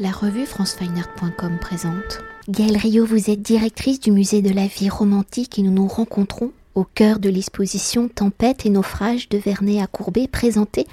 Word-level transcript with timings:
La 0.00 0.12
revue 0.12 0.46
francefineart.com 0.46 1.58
présente. 1.60 2.20
Gaëlle 2.48 2.76
Rio, 2.76 3.04
vous 3.04 3.30
êtes 3.30 3.42
directrice 3.42 3.98
du 3.98 4.12
musée 4.12 4.42
de 4.42 4.54
la 4.54 4.68
vie 4.68 4.88
romantique 4.88 5.58
et 5.58 5.62
nous 5.62 5.72
nous 5.72 5.88
rencontrons 5.88 6.52
au 6.76 6.84
cœur 6.84 7.18
de 7.18 7.28
l'exposition 7.28 8.06
Tempête 8.06 8.64
et 8.64 8.70
naufrage 8.70 9.28
de 9.28 9.38
Vernet 9.38 9.80
à 9.80 9.88
Courbet 9.88 10.28
présentée 10.28 10.86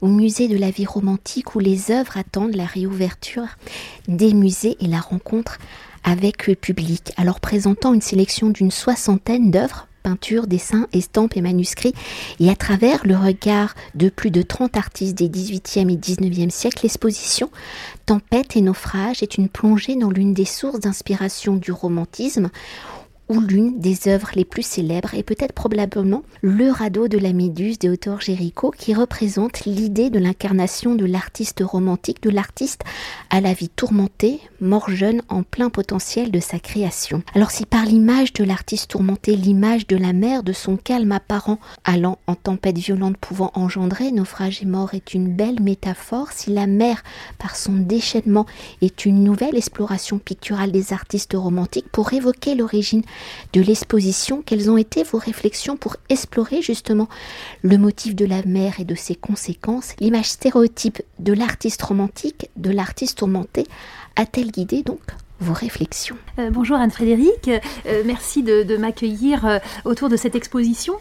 au 0.00 0.06
musée 0.06 0.48
de 0.48 0.56
la 0.56 0.70
vie 0.70 0.86
romantique 0.86 1.54
où 1.54 1.58
les 1.58 1.90
œuvres 1.90 2.16
attendent 2.16 2.56
la 2.56 2.64
réouverture 2.64 3.58
des 4.08 4.32
musées 4.32 4.78
et 4.80 4.86
la 4.86 5.00
rencontre 5.00 5.58
avec 6.02 6.46
le 6.46 6.54
public. 6.54 7.12
Alors 7.18 7.40
présentant 7.40 7.92
une 7.92 8.00
sélection 8.00 8.48
d'une 8.48 8.70
soixantaine 8.70 9.50
d'œuvres 9.50 9.86
peintures, 10.06 10.46
dessins, 10.46 10.86
estampes 10.92 11.36
et 11.36 11.40
manuscrits, 11.40 11.92
et 12.38 12.48
à 12.48 12.54
travers 12.54 13.04
le 13.04 13.16
regard 13.16 13.74
de 13.96 14.08
plus 14.08 14.30
de 14.30 14.40
30 14.40 14.76
artistes 14.76 15.18
des 15.18 15.28
18e 15.28 15.92
et 15.92 15.96
19e 15.96 16.50
siècles, 16.50 16.78
l'exposition 16.84 17.50
Tempête 18.06 18.54
et 18.54 18.60
naufrage 18.60 19.24
est 19.24 19.36
une 19.36 19.48
plongée 19.48 19.96
dans 19.96 20.10
l'une 20.10 20.32
des 20.32 20.44
sources 20.44 20.78
d'inspiration 20.78 21.56
du 21.56 21.72
romantisme 21.72 22.50
ou 23.28 23.40
l'une 23.40 23.80
des 23.80 24.08
œuvres 24.08 24.30
les 24.34 24.44
plus 24.44 24.62
célèbres 24.62 25.14
est 25.14 25.22
peut-être 25.22 25.52
probablement 25.52 26.22
le 26.42 26.70
radeau 26.70 27.08
de 27.08 27.18
la 27.18 27.32
Méduse 27.32 27.78
de 27.78 27.90
Autor 27.90 28.20
Géricault 28.20 28.72
qui 28.76 28.94
représente 28.94 29.64
l'idée 29.64 30.10
de 30.10 30.18
l'incarnation 30.18 30.94
de 30.94 31.04
l'artiste 31.04 31.62
romantique, 31.64 32.22
de 32.22 32.30
l'artiste 32.30 32.82
à 33.30 33.40
la 33.40 33.52
vie 33.52 33.68
tourmentée, 33.68 34.40
mort 34.60 34.90
jeune 34.90 35.22
en 35.28 35.42
plein 35.42 35.70
potentiel 35.70 36.30
de 36.30 36.40
sa 36.40 36.58
création. 36.58 37.22
Alors 37.34 37.50
si 37.50 37.66
par 37.66 37.84
l'image 37.84 38.32
de 38.32 38.44
l'artiste 38.44 38.90
tourmenté, 38.90 39.34
l'image 39.36 39.86
de 39.86 39.96
la 39.96 40.12
mer, 40.12 40.42
de 40.42 40.52
son 40.52 40.76
calme 40.76 41.12
apparent 41.12 41.58
allant 41.84 42.18
en 42.26 42.34
tempête 42.34 42.78
violente 42.78 43.16
pouvant 43.16 43.50
engendrer 43.54 44.12
naufrage 44.12 44.62
et 44.62 44.66
mort 44.66 44.94
est 44.94 45.14
une 45.14 45.34
belle 45.34 45.60
métaphore, 45.60 46.32
si 46.32 46.52
la 46.52 46.66
mer 46.66 47.02
par 47.38 47.56
son 47.56 47.72
déchaînement 47.72 48.46
est 48.82 49.04
une 49.04 49.24
nouvelle 49.24 49.56
exploration 49.56 50.18
picturale 50.18 50.70
des 50.70 50.92
artistes 50.92 51.34
romantiques 51.34 51.88
pour 51.90 52.12
évoquer 52.12 52.54
l'origine 52.54 53.02
de 53.52 53.60
l'exposition, 53.60 54.42
quelles 54.44 54.70
ont 54.70 54.76
été 54.76 55.02
vos 55.02 55.18
réflexions 55.18 55.76
pour 55.76 55.96
explorer 56.08 56.62
justement 56.62 57.08
le 57.62 57.78
motif 57.78 58.14
de 58.14 58.24
la 58.24 58.42
mer 58.44 58.80
et 58.80 58.84
de 58.84 58.94
ses 58.94 59.14
conséquences, 59.14 59.94
l'image 60.00 60.30
stéréotype 60.30 61.02
de 61.18 61.32
l'artiste 61.32 61.82
romantique, 61.82 62.50
de 62.56 62.70
l'artiste 62.70 63.18
tourmenté, 63.18 63.64
a-t-elle 64.16 64.50
guidé 64.50 64.82
donc 64.82 65.02
vos 65.40 65.52
réflexions. 65.52 66.16
Euh, 66.38 66.50
bonjour 66.50 66.76
Anne-Frédéric, 66.76 67.48
euh, 67.48 68.02
merci 68.06 68.42
de, 68.42 68.76
m'accueillir 68.76 69.46
euh, 69.46 69.58
autour 69.84 70.08
de 70.08 70.16
cette 70.16 70.34
exposition. 70.34 70.94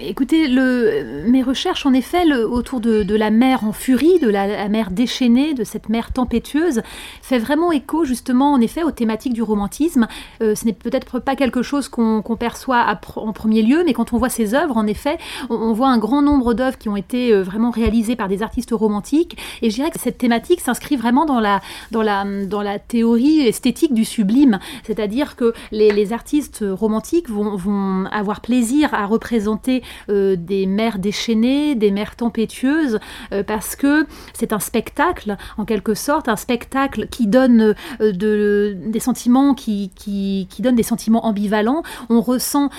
écoutez, 0.00 0.48
mes 0.48 1.42
recherches 1.42 1.86
en 1.86 1.92
effet 1.92 2.24
autour 2.32 2.80
de, 2.80 3.14
la 3.14 3.30
mer 3.30 3.64
en 3.64 3.72
furie, 3.72 4.18
de 4.18 4.28
la, 4.28 4.68
mer 4.68 4.90
déchaînée, 4.90 5.54
de 5.54 5.64
cette 5.64 5.88
mer 5.88 6.12
tempétueuse, 6.12 6.82
fait 7.22 7.38
vraiment 7.38 7.72
écho 7.72 8.04
justement 8.04 8.52
en 8.52 8.60
effet 8.60 8.82
aux 8.82 8.90
thématiques 8.90 9.34
du 9.34 9.42
romantisme. 9.42 10.08
ce 10.40 10.64
n'est 10.64 10.72
peut-être 10.72 11.20
pas 11.20 11.36
quelque 11.36 11.62
chose 11.62 11.88
qu'on 11.88 12.36
perçoit 12.38 12.98
en 13.16 13.32
premier 13.32 13.62
lieu, 13.62 13.82
mais 13.84 13.92
quand 13.92 14.12
on 14.12 14.18
voit 14.18 14.28
ces 14.28 14.54
œuvres, 14.54 14.76
en 14.76 14.86
effet, 14.86 15.18
on, 15.50 15.72
voit 15.72 15.88
un 15.88 15.98
grand 15.98 16.22
nombre 16.22 16.54
d'œuvres 16.54 16.78
qui 16.78 16.88
ont 16.88 16.96
été 16.96 17.34
vraiment 17.42 17.70
réalisées 17.70 18.16
par 18.16 18.28
des 18.28 18.42
artistes 18.42 18.72
romantiques. 18.72 19.36
Et 19.62 19.70
je 19.70 19.74
dirais 19.74 19.90
que 19.90 20.00
cette 20.00 20.18
thématique 20.18 20.60
s'inscrit 20.60 20.96
vraiment 20.96 21.26
dans 21.26 21.40
la 21.40 22.78
théorie 22.78 23.33
esthétique 23.40 23.94
du 23.94 24.04
sublime, 24.04 24.58
c'est-à-dire 24.84 25.36
que 25.36 25.52
les, 25.72 26.12
artistes 26.12 26.64
romantiques 26.68 27.30
vont, 27.30 28.04
avoir 28.10 28.40
plaisir 28.40 28.92
à 28.92 29.06
représenter 29.06 29.82
euh, 30.08 30.36
des 30.36 30.66
mers 30.66 30.98
déchaînées, 30.98 31.74
des 31.74 31.90
mers 31.90 32.16
tempétueuses, 32.16 32.98
euh, 33.32 33.42
parce 33.42 33.76
que 33.76 34.06
c'est 34.32 34.52
un 34.52 34.58
spectacle, 34.58 35.36
en 35.56 35.64
quelque 35.64 35.94
sorte, 35.94 36.28
un 36.28 36.36
spectacle 36.36 37.08
qui 37.08 37.26
donne 37.26 37.74
euh, 38.00 38.12
de, 38.12 38.76
des 38.86 39.00
sentiments 39.00 39.54
qui, 39.54 39.90
qui, 39.94 40.46
des 40.60 40.82
sentiments 40.82 41.26
ambivalents. 41.26 41.82
On 42.08 42.20
ressent, 42.22 42.70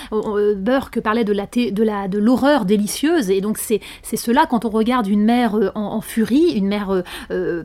Burke 0.58 1.00
parlait 1.02 1.24
de 1.24 1.34
la 1.34 1.46
de 1.46 2.08
de 2.08 2.18
l'horreur 2.18 2.66
délicieuse, 2.66 3.30
et 3.30 3.42
donc 3.42 3.58
c'est 3.60 3.80
c'est 4.02 4.18
cela 4.18 4.48
quand 4.50 4.66
on 4.66 4.70
regarde 4.70 5.08
une 5.08 5.24
mer 5.24 5.72
en, 5.76 6.02
furie, 6.02 6.54
une 6.56 6.68
mer 6.68 7.04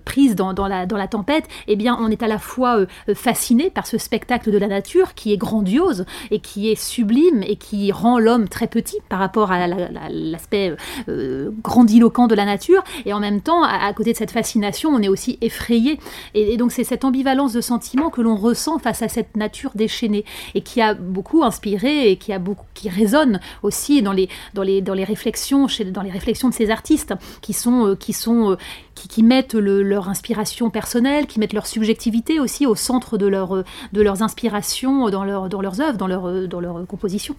prise 0.04 0.36
dans, 0.36 0.52
dans, 0.52 0.68
la 0.68 0.84
dans 0.84 0.98
la 0.98 1.08
tempête, 1.08 1.48
eh 1.68 1.76
bien 1.76 1.96
on 1.98 2.10
est 2.10 2.22
à 2.22 2.28
la 2.28 2.38
fois 2.38 2.79
euh, 2.80 3.14
fasciné 3.14 3.70
par 3.70 3.86
ce 3.86 3.98
spectacle 3.98 4.50
de 4.50 4.58
la 4.58 4.68
nature 4.68 5.14
qui 5.14 5.32
est 5.32 5.36
grandiose 5.36 6.04
et 6.30 6.40
qui 6.40 6.70
est 6.70 6.80
sublime 6.80 7.42
et 7.42 7.56
qui 7.56 7.92
rend 7.92 8.18
l'homme 8.18 8.48
très 8.48 8.66
petit 8.66 8.98
par 9.08 9.18
rapport 9.18 9.52
à 9.52 9.66
l'aspect 9.66 10.74
euh, 11.08 11.50
grandiloquent 11.62 12.26
de 12.26 12.34
la 12.34 12.44
nature. 12.44 12.82
Et 13.04 13.12
en 13.12 13.20
même 13.20 13.40
temps, 13.40 13.62
à, 13.62 13.92
côté 13.92 14.12
de 14.12 14.16
cette 14.16 14.30
fascination, 14.30 14.90
on 14.90 15.02
est 15.02 15.08
aussi 15.08 15.38
effrayé. 15.40 15.98
Et, 16.34 16.56
donc 16.56 16.72
c'est 16.72 16.84
cette 16.84 17.04
ambivalence 17.04 17.52
de 17.52 17.60
sentiments 17.60 18.10
que 18.10 18.20
l'on 18.20 18.36
ressent 18.36 18.78
face 18.78 19.02
à 19.02 19.08
cette 19.08 19.36
nature 19.36 19.72
déchaînée 19.74 20.24
et 20.54 20.60
qui 20.60 20.80
a 20.80 20.94
beaucoup 20.94 21.42
inspiré 21.44 22.10
et 22.10 22.16
qui 22.16 22.32
a 22.32 22.38
beaucoup 22.38 22.66
qui 22.74 22.88
résonne 22.88 23.40
aussi 23.62 24.02
dans 24.02 24.12
les 24.12 24.28
dans 24.54 24.62
les 24.62 24.80
dans 24.80 24.94
les 24.94 25.04
réflexions 25.04 25.68
chez, 25.68 25.84
dans 25.84 26.02
les 26.02 26.10
réflexions 26.10 26.48
de 26.48 26.54
ces 26.54 26.70
artistes 26.70 27.14
qui 27.40 27.52
sont 27.52 27.88
euh, 27.88 27.94
qui 27.94 28.12
sont 28.12 28.56
qui, 28.94 29.22
mettent 29.22 29.54
leur 29.54 30.08
inspiration 30.08 30.70
personnelle, 30.70 31.26
qui 31.26 31.38
mettent 31.38 31.52
leur 31.52 31.66
subjectivité 31.66 32.40
aussi 32.40 32.66
au 32.66 32.74
centre 32.74 33.18
de, 33.18 33.26
leur, 33.26 33.64
de 33.92 34.02
leurs 34.02 34.22
inspirations 34.22 35.08
dans, 35.10 35.24
leur, 35.24 35.48
dans 35.48 35.60
leurs 35.60 35.80
œuvres, 35.80 35.96
dans 35.96 36.06
leur, 36.06 36.48
dans 36.48 36.60
leur 36.60 36.86
composition. 36.86 37.34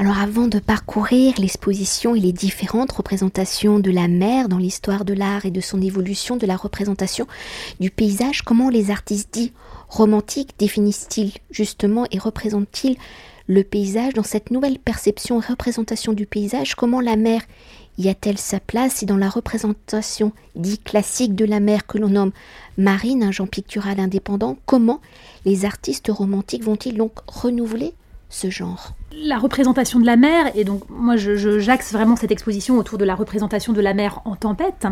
Alors 0.00 0.18
avant 0.18 0.48
de 0.48 0.58
parcourir 0.58 1.34
l'exposition 1.38 2.14
et 2.14 2.20
les 2.20 2.32
différentes 2.32 2.90
représentations 2.90 3.78
de 3.80 3.90
la 3.90 4.08
mer 4.08 4.48
dans 4.48 4.56
l'histoire 4.56 5.04
de 5.04 5.12
l'art 5.12 5.44
et 5.44 5.50
de 5.50 5.60
son 5.60 5.82
évolution, 5.82 6.38
de 6.38 6.46
la 6.46 6.56
représentation 6.56 7.26
du 7.80 7.90
paysage, 7.90 8.40
comment 8.40 8.70
les 8.70 8.90
artistes 8.90 9.28
dits 9.34 9.52
romantiques 9.90 10.54
définissent-ils 10.58 11.34
justement 11.50 12.06
et 12.12 12.18
représentent-ils 12.18 12.96
le 13.46 13.62
paysage 13.62 14.14
dans 14.14 14.22
cette 14.22 14.50
nouvelle 14.50 14.78
perception 14.78 15.42
et 15.42 15.44
représentation 15.44 16.14
du 16.14 16.24
paysage? 16.24 16.76
Comment 16.76 17.02
la 17.02 17.16
mer 17.16 17.42
y 18.00 18.08
a-t-elle 18.08 18.38
sa 18.38 18.60
place 18.60 19.02
et 19.02 19.06
dans 19.06 19.16
la 19.16 19.28
représentation 19.28 20.32
dit 20.56 20.78
classique 20.78 21.34
de 21.34 21.44
la 21.44 21.60
mer 21.60 21.86
que 21.86 21.98
l'on 21.98 22.08
nomme 22.08 22.32
marine, 22.78 23.22
un 23.22 23.30
genre 23.30 23.48
pictural 23.48 24.00
indépendant, 24.00 24.56
comment 24.66 25.00
les 25.44 25.64
artistes 25.64 26.08
romantiques 26.08 26.64
vont-ils 26.64 26.96
donc 26.96 27.12
renouveler 27.26 27.92
ce 28.30 28.48
genre? 28.48 28.94
La 29.12 29.38
représentation 29.38 29.98
de 29.98 30.06
la 30.06 30.16
mer, 30.16 30.50
et 30.54 30.64
donc 30.64 30.82
moi 30.88 31.16
j'axe 31.16 31.92
vraiment 31.92 32.16
cette 32.16 32.30
exposition 32.30 32.78
autour 32.78 32.96
de 32.96 33.04
la 33.04 33.14
représentation 33.14 33.72
de 33.72 33.80
la 33.80 33.92
mer 33.92 34.20
en 34.24 34.36
tempête. 34.36 34.86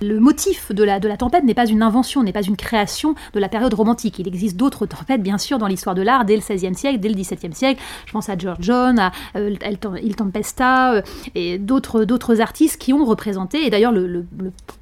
Le 0.00 0.18
motif 0.18 0.72
de 0.72 0.84
la, 0.84 0.98
de 1.00 1.08
la 1.08 1.16
tempête 1.16 1.44
n'est 1.44 1.54
pas 1.54 1.66
une 1.66 1.82
invention, 1.82 2.22
n'est 2.22 2.32
pas 2.32 2.42
une 2.42 2.56
création 2.56 3.14
de 3.34 3.40
la 3.40 3.48
période 3.48 3.74
romantique. 3.74 4.18
Il 4.18 4.26
existe 4.26 4.56
d'autres 4.56 4.86
tempêtes, 4.86 5.22
bien 5.22 5.38
sûr, 5.38 5.58
dans 5.58 5.66
l'histoire 5.66 5.94
de 5.94 6.02
l'art, 6.02 6.24
dès 6.24 6.36
le 6.36 6.42
XVIe 6.42 6.74
siècle, 6.74 6.98
dès 6.98 7.08
le 7.08 7.14
XVIIe 7.14 7.54
siècle. 7.54 7.82
Je 8.06 8.12
pense 8.12 8.28
à 8.28 8.38
George 8.38 8.58
John, 8.60 8.98
à 8.98 9.12
euh, 9.36 9.54
Il 10.02 10.16
Tempesta, 10.16 10.94
euh, 10.94 11.02
et 11.34 11.58
d'autres, 11.58 12.40
artistes 12.40 12.78
qui 12.78 12.92
ont 12.92 13.04
représenté. 13.04 13.66
Et 13.66 13.70
d'ailleurs, 13.70 13.92
le, 13.92 14.26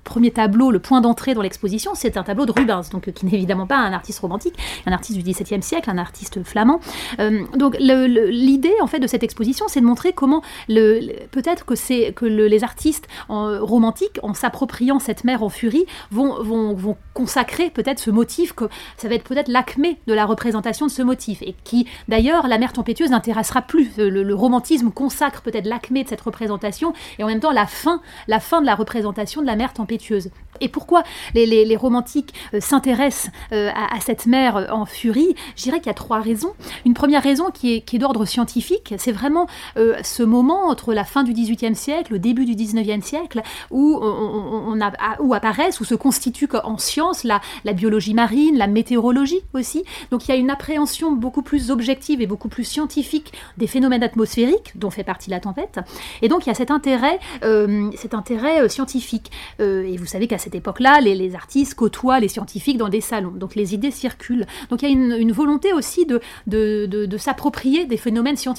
premier 0.04 0.30
tableau, 0.30 0.70
le 0.70 0.78
point 0.78 1.00
d'entrée 1.00 1.34
dans 1.34 1.42
l'exposition, 1.42 1.92
c'est 1.94 2.16
un 2.16 2.22
tableau 2.22 2.46
de 2.46 2.52
Rubens, 2.52 2.88
donc 2.90 3.10
qui 3.10 3.26
n'est 3.26 3.34
évidemment 3.34 3.66
pas 3.66 3.78
un 3.78 3.92
artiste 3.92 4.20
romantique, 4.20 4.54
un 4.86 4.92
artiste 4.92 5.18
du 5.18 5.24
XVIIe 5.24 5.62
siècle, 5.62 5.90
un 5.90 5.98
artiste 5.98 6.42
flamand. 6.44 6.80
Euh, 7.18 7.42
donc 7.56 7.76
l'idée 7.78 8.75
en 8.80 8.86
fait 8.86 8.98
de 8.98 9.06
cette 9.06 9.22
exposition, 9.22 9.66
c'est 9.68 9.80
de 9.80 9.86
montrer 9.86 10.12
comment 10.12 10.42
peut-être 10.68 11.64
que 11.64 11.74
c'est 11.74 12.12
que 12.12 12.24
les 12.24 12.64
artistes 12.64 13.06
romantiques, 13.28 14.18
en 14.22 14.34
s'appropriant 14.34 14.98
cette 14.98 15.24
mer 15.24 15.42
en 15.42 15.48
furie, 15.48 15.86
vont, 16.10 16.42
vont, 16.42 16.74
vont 16.74 16.96
consacrer 17.14 17.70
peut-être 17.70 17.98
ce 17.98 18.10
motif 18.10 18.52
que 18.52 18.68
ça 18.96 19.08
va 19.08 19.14
être 19.14 19.24
peut-être 19.24 19.48
l'acmé 19.48 19.98
de 20.06 20.14
la 20.14 20.26
représentation 20.26 20.86
de 20.86 20.90
ce 20.90 21.02
motif 21.02 21.42
et 21.42 21.54
qui 21.64 21.86
d'ailleurs 22.08 22.46
la 22.48 22.58
mer 22.58 22.72
tempétueuse 22.72 23.10
n'intéressera 23.10 23.62
plus. 23.62 23.90
Le, 23.96 24.34
romantisme 24.34 24.90
consacre 24.90 25.40
peut-être 25.40 25.66
l'acmé 25.66 26.04
de 26.04 26.08
cette 26.08 26.20
représentation 26.20 26.92
et 27.18 27.24
en 27.24 27.26
même 27.26 27.40
temps 27.40 27.52
la 27.52 27.66
fin, 27.66 28.02
la 28.28 28.38
fin 28.38 28.60
de 28.60 28.66
la 28.66 28.74
représentation 28.74 29.40
de 29.40 29.46
la 29.46 29.56
mer 29.56 29.72
tempétueuse. 29.72 30.30
Et 30.60 30.68
pourquoi 30.68 31.02
les, 31.34 31.76
romantiques 31.76 32.34
euh, 32.54 32.60
s'intéressent 32.60 33.30
euh, 33.52 33.70
à, 33.74 34.00
cette 34.00 34.26
mer 34.26 34.68
en 34.70 34.86
furie? 34.86 35.34
Je 35.56 35.64
dirais 35.64 35.78
qu'il 35.78 35.88
y 35.88 35.90
a 35.90 35.94
trois 35.94 36.20
raisons. 36.20 36.54
Une 36.84 36.94
première 36.94 37.22
raison 37.22 37.50
qui 37.52 37.74
est, 37.74 37.80
qui 37.82 37.96
est 37.96 37.98
d'ordre 37.98 38.24
scientifique 38.24 38.65
c'est 38.96 39.12
vraiment 39.12 39.46
euh, 39.76 39.96
ce 40.02 40.22
moment 40.22 40.68
entre 40.68 40.94
la 40.94 41.04
fin 41.04 41.22
du 41.22 41.32
XVIIIe 41.32 41.74
siècle, 41.74 42.12
le 42.12 42.18
début 42.18 42.44
du 42.44 42.54
XIXe 42.54 43.04
siècle, 43.04 43.42
où, 43.70 43.98
on, 44.02 44.80
apparaissent, 44.80 45.80
où 45.80 45.84
se 45.84 45.94
constitue 45.94 46.48
en 46.64 46.78
science 46.78 47.24
la, 47.24 47.40
biologie 47.72 48.14
marine, 48.14 48.56
la 48.56 48.66
météorologie 48.66 49.40
aussi. 49.54 49.84
Donc 50.10 50.26
il 50.26 50.30
y 50.30 50.34
a 50.34 50.36
une 50.36 50.50
appréhension 50.50 51.12
beaucoup 51.12 51.42
plus 51.42 51.70
objective 51.70 52.20
et 52.20 52.26
beaucoup 52.26 52.48
plus 52.48 52.64
scientifique 52.64 53.32
des 53.56 53.66
phénomènes 53.66 54.02
atmosphériques, 54.02 54.72
dont 54.76 54.90
fait 54.90 55.04
partie 55.04 55.30
la 55.30 55.40
tempête. 55.40 55.80
Et 56.22 56.28
donc 56.28 56.46
il 56.46 56.48
y 56.48 56.52
a 56.52 56.54
cet 56.54 56.70
intérêt, 56.70 57.18
euh, 57.44 57.90
cet 57.96 58.14
intérêt 58.14 58.62
euh, 58.62 58.68
scientifique. 58.68 59.30
et 59.58 59.96
vous 59.96 60.06
savez 60.06 60.26
qu'à 60.26 60.38
cette 60.38 60.54
époque-là, 60.54 61.00
les, 61.00 61.34
artistes 61.34 61.74
côtoient 61.74 62.20
les 62.20 62.28
scientifiques 62.28 62.78
dans 62.78 62.88
des 62.88 63.00
salons. 63.00 63.32
Donc 63.32 63.54
les 63.54 63.74
idées 63.74 63.90
circulent. 63.90 64.46
Donc 64.70 64.82
il 64.82 64.88
y 64.88 64.92
a 64.92 64.94
une, 64.94 65.32
volonté 65.32 65.72
aussi 65.72 66.06
de 66.06 67.16
s'approprier 67.18 67.84
des 67.84 67.96
phénomènes 67.96 68.36
scientifiques 68.36 68.55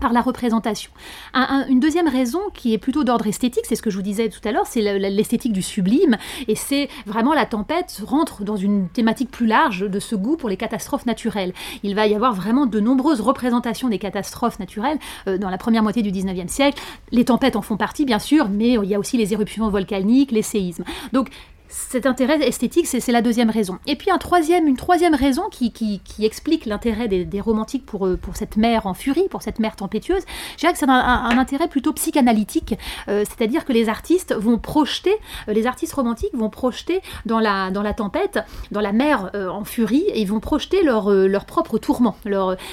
par 0.00 0.12
la 0.12 0.20
représentation. 0.20 0.90
une 1.68 1.80
deuxième 1.80 2.08
raison 2.08 2.40
qui 2.52 2.74
est 2.74 2.78
plutôt 2.78 3.04
d'ordre 3.04 3.26
esthétique, 3.26 3.64
c'est 3.68 3.76
ce 3.76 3.82
que 3.82 3.90
je 3.90 3.96
vous 3.96 4.02
disais 4.02 4.28
tout 4.28 4.40
à 4.44 4.52
l'heure, 4.52 4.66
c'est 4.66 4.80
l'esthétique 4.80 5.52
du 5.52 5.62
sublime, 5.62 6.16
et 6.48 6.54
c'est 6.54 6.88
vraiment 7.06 7.34
la 7.34 7.46
tempête 7.46 8.02
rentre 8.04 8.44
dans 8.44 8.56
une 8.56 8.88
thématique 8.88 9.30
plus 9.30 9.46
large 9.46 9.88
de 9.88 10.00
ce 10.00 10.14
goût 10.14 10.36
pour 10.36 10.48
les 10.48 10.56
catastrophes 10.56 11.06
naturelles. 11.06 11.52
Il 11.82 11.94
va 11.94 12.06
y 12.06 12.14
avoir 12.14 12.34
vraiment 12.34 12.66
de 12.66 12.80
nombreuses 12.80 13.20
représentations 13.20 13.88
des 13.88 13.98
catastrophes 13.98 14.58
naturelles 14.58 14.98
euh, 15.28 15.38
dans 15.38 15.50
la 15.50 15.58
première 15.58 15.82
moitié 15.82 16.02
du 16.02 16.10
19e 16.10 16.48
siècle. 16.48 16.80
Les 17.10 17.24
tempêtes 17.24 17.56
en 17.56 17.62
font 17.62 17.76
partie, 17.76 18.04
bien 18.04 18.18
sûr, 18.18 18.48
mais 18.48 18.72
il 18.74 18.88
y 18.88 18.94
a 18.94 18.98
aussi 18.98 19.16
les 19.16 19.32
éruptions 19.32 19.68
volcaniques, 19.68 20.32
les 20.32 20.42
séismes. 20.42 20.84
Donc 21.12 21.30
cet 21.74 22.06
intérêt 22.06 22.40
esthétique, 22.46 22.86
c'est 22.86 23.10
la 23.10 23.20
deuxième 23.20 23.50
raison. 23.50 23.78
Et 23.86 23.96
puis 23.96 24.10
un 24.10 24.18
troisième, 24.18 24.68
une 24.68 24.76
troisième 24.76 25.14
raison 25.14 25.48
qui, 25.50 26.00
explique 26.20 26.66
l'intérêt 26.66 27.08
des, 27.08 27.40
romantiques 27.40 27.84
pour, 27.84 28.06
euh, 28.06 28.18
cette 28.32 28.56
mer 28.56 28.86
en 28.86 28.94
furie, 28.94 29.26
pour 29.28 29.42
cette 29.42 29.58
mer 29.58 29.74
tempétueuse, 29.74 30.22
je 30.52 30.60
dirais 30.60 30.72
que 30.72 30.78
c'est 30.78 30.88
un, 30.88 31.38
intérêt 31.38 31.66
plutôt 31.66 31.92
psychanalytique, 31.92 32.76
euh, 33.08 33.24
c'est-à-dire 33.28 33.64
que 33.64 33.72
les 33.72 33.88
artistes 33.88 34.34
vont 34.34 34.58
projeter, 34.58 35.14
euh, 35.48 35.52
les 35.52 35.66
artistes 35.66 35.94
romantiques 35.94 36.34
vont 36.34 36.48
projeter 36.48 37.02
dans 37.26 37.40
la, 37.40 37.70
dans 37.72 37.82
la 37.82 37.92
tempête, 37.92 38.38
dans 38.70 38.80
la 38.80 38.92
mer 38.92 39.30
en 39.34 39.64
furie, 39.64 40.04
et 40.08 40.20
ils 40.20 40.28
vont 40.28 40.40
projeter 40.40 40.84
leur, 40.84 41.10
leur 41.10 41.44
propre 41.44 41.78
tourment. 41.78 42.16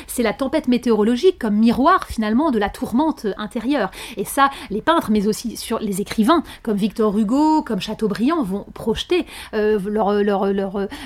C'est 0.07 0.23
la 0.23 0.33
tempête 0.33 0.67
météorologique 0.67 1.39
comme 1.39 1.55
miroir 1.55 2.05
finalement 2.05 2.51
de 2.51 2.59
la 2.59 2.69
tourmente 2.69 3.25
intérieure. 3.37 3.89
Et 4.17 4.25
ça, 4.25 4.51
les 4.69 4.81
peintres, 4.81 5.09
mais 5.09 5.27
aussi 5.27 5.57
sur 5.57 5.79
les 5.79 6.01
écrivains 6.01 6.43
comme 6.61 6.77
Victor 6.77 7.17
Hugo, 7.17 7.63
comme 7.63 7.79
Chateaubriand, 7.79 8.43
vont 8.43 8.65
projeter 8.73 8.90
euh, 9.53 9.79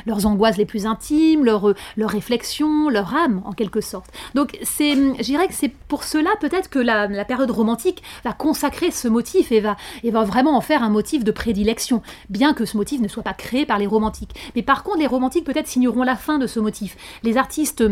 leurs 0.05 0.25
angoisses 0.25 0.57
les 0.57 0.65
plus 0.65 0.85
intimes, 0.85 1.43
leurs 1.43 1.75
réflexions, 1.97 2.89
leur 2.89 3.15
âme 3.15 3.41
en 3.45 3.51
quelque 3.51 3.81
sorte. 3.81 4.11
Donc 4.33 4.57
c'est, 4.63 4.95
je 4.95 5.23
dirais 5.23 5.47
que 5.47 5.53
c'est 5.53 5.69
pour 5.69 6.03
cela 6.03 6.29
peut-être 6.39 6.69
que 6.69 6.79
la, 6.79 7.07
période 7.25 7.51
romantique 7.51 8.03
va 8.23 8.33
consacrer 8.33 8.91
ce 8.91 9.07
motif 9.07 9.51
et 9.51 9.59
va, 9.59 9.77
et 10.03 10.11
va 10.11 10.23
vraiment 10.23 10.55
en 10.55 10.61
faire 10.61 10.83
un 10.83 10.89
motif 10.89 11.23
de 11.23 11.31
prédilection, 11.31 12.01
bien 12.29 12.53
que 12.53 12.65
ce 12.65 12.77
motif 12.77 13.01
ne 13.01 13.07
soit 13.07 13.23
pas 13.23 13.33
créé 13.33 13.65
par 13.65 13.79
les 13.79 13.87
romantiques. 13.87 14.35
Mais 14.55 14.61
par 14.61 14.83
contre, 14.83 14.99
les 14.99 15.07
romantiques 15.07 15.45
peut-être 15.45 15.67
signeront 15.67 16.03
la 16.03 16.15
fin 16.15 16.37
de 16.37 16.47
ce 16.47 16.59
motif. 16.59 16.97
Les 17.23 17.37
artistes 17.37 17.83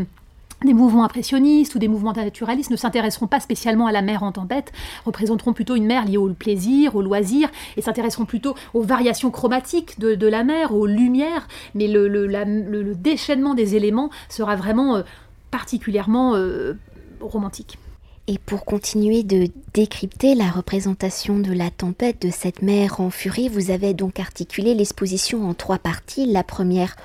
des 0.65 0.73
mouvements 0.73 1.03
impressionnistes 1.03 1.75
ou 1.75 1.79
des 1.79 1.87
mouvements 1.87 2.13
naturalistes 2.13 2.71
ne 2.71 2.75
s'intéresseront 2.75 3.27
pas 3.27 3.39
spécialement 3.39 3.87
à 3.87 3.91
la 3.91 4.01
mer 4.01 4.23
en 4.23 4.31
tempête, 4.31 4.71
représenteront 5.05 5.53
plutôt 5.53 5.75
une 5.75 5.85
mer 5.85 6.05
liée 6.05 6.17
au 6.17 6.29
plaisir, 6.29 6.95
au 6.95 7.01
loisir, 7.01 7.49
et 7.77 7.81
s'intéresseront 7.81 8.25
plutôt 8.25 8.55
aux 8.73 8.81
variations 8.81 9.31
chromatiques 9.31 9.99
de, 9.99 10.27
la 10.27 10.43
mer, 10.43 10.73
aux 10.73 10.85
lumières, 10.85 11.47
mais 11.75 11.87
le, 11.87 12.93
déchaînement 12.95 13.53
des 13.53 13.75
éléments 13.75 14.09
sera 14.29 14.55
vraiment 14.55 14.97
euh, 14.97 15.03
particulièrement 15.51 16.35
euh, 16.35 16.73
romantique. 17.19 17.77
Et 18.27 18.37
pour 18.37 18.63
continuer 18.63 19.23
de 19.23 19.49
décrypter 19.73 20.33
la 20.33 20.49
représentation 20.49 21.39
de 21.39 21.51
la 21.51 21.69
tempête 21.69 22.21
de 22.21 22.31
cette 22.31 22.61
mer 22.61 23.01
en 23.01 23.09
furie, 23.09 23.49
vous 23.49 23.69
avez 23.69 23.93
donc 23.93 24.17
articulé 24.17 24.75
l'exposition 24.75 25.49
en 25.49 25.53
trois 25.53 25.77
parties. 25.77 26.25
La 26.25 26.43
première 26.43 26.95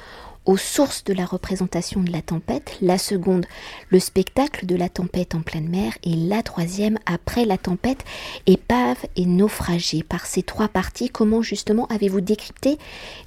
aux 0.48 0.56
sources 0.56 1.04
de 1.04 1.12
la 1.12 1.26
représentation 1.26 2.00
de 2.00 2.10
la 2.10 2.22
tempête, 2.22 2.78
la 2.80 2.96
seconde, 2.96 3.44
le 3.90 4.00
spectacle 4.00 4.64
de 4.64 4.76
la 4.76 4.88
tempête 4.88 5.34
en 5.34 5.42
pleine 5.42 5.68
mer, 5.68 5.92
et 6.04 6.16
la 6.16 6.42
troisième, 6.42 6.98
après 7.04 7.44
la 7.44 7.58
tempête, 7.58 8.02
épave 8.46 8.96
et 9.14 9.26
naufragé. 9.26 10.02
Par 10.02 10.24
ces 10.24 10.42
trois 10.42 10.68
parties, 10.68 11.10
comment 11.10 11.42
justement 11.42 11.86
avez-vous 11.88 12.22
décrypté 12.22 12.78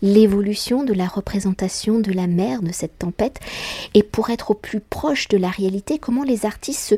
l'évolution 0.01 0.83
de 0.83 0.93
la 0.93 1.05
représentation 1.05 1.99
de 1.99 2.11
la 2.11 2.25
mer, 2.25 2.63
de 2.63 2.71
cette 2.71 2.97
tempête, 2.97 3.39
et 3.93 4.01
pour 4.01 4.31
être 4.31 4.49
au 4.49 4.55
plus 4.55 4.79
proche 4.79 5.27
de 5.27 5.37
la 5.37 5.49
réalité, 5.49 5.99
comment 5.99 6.23
les 6.23 6.47
artistes 6.47 6.89
se 6.89 6.95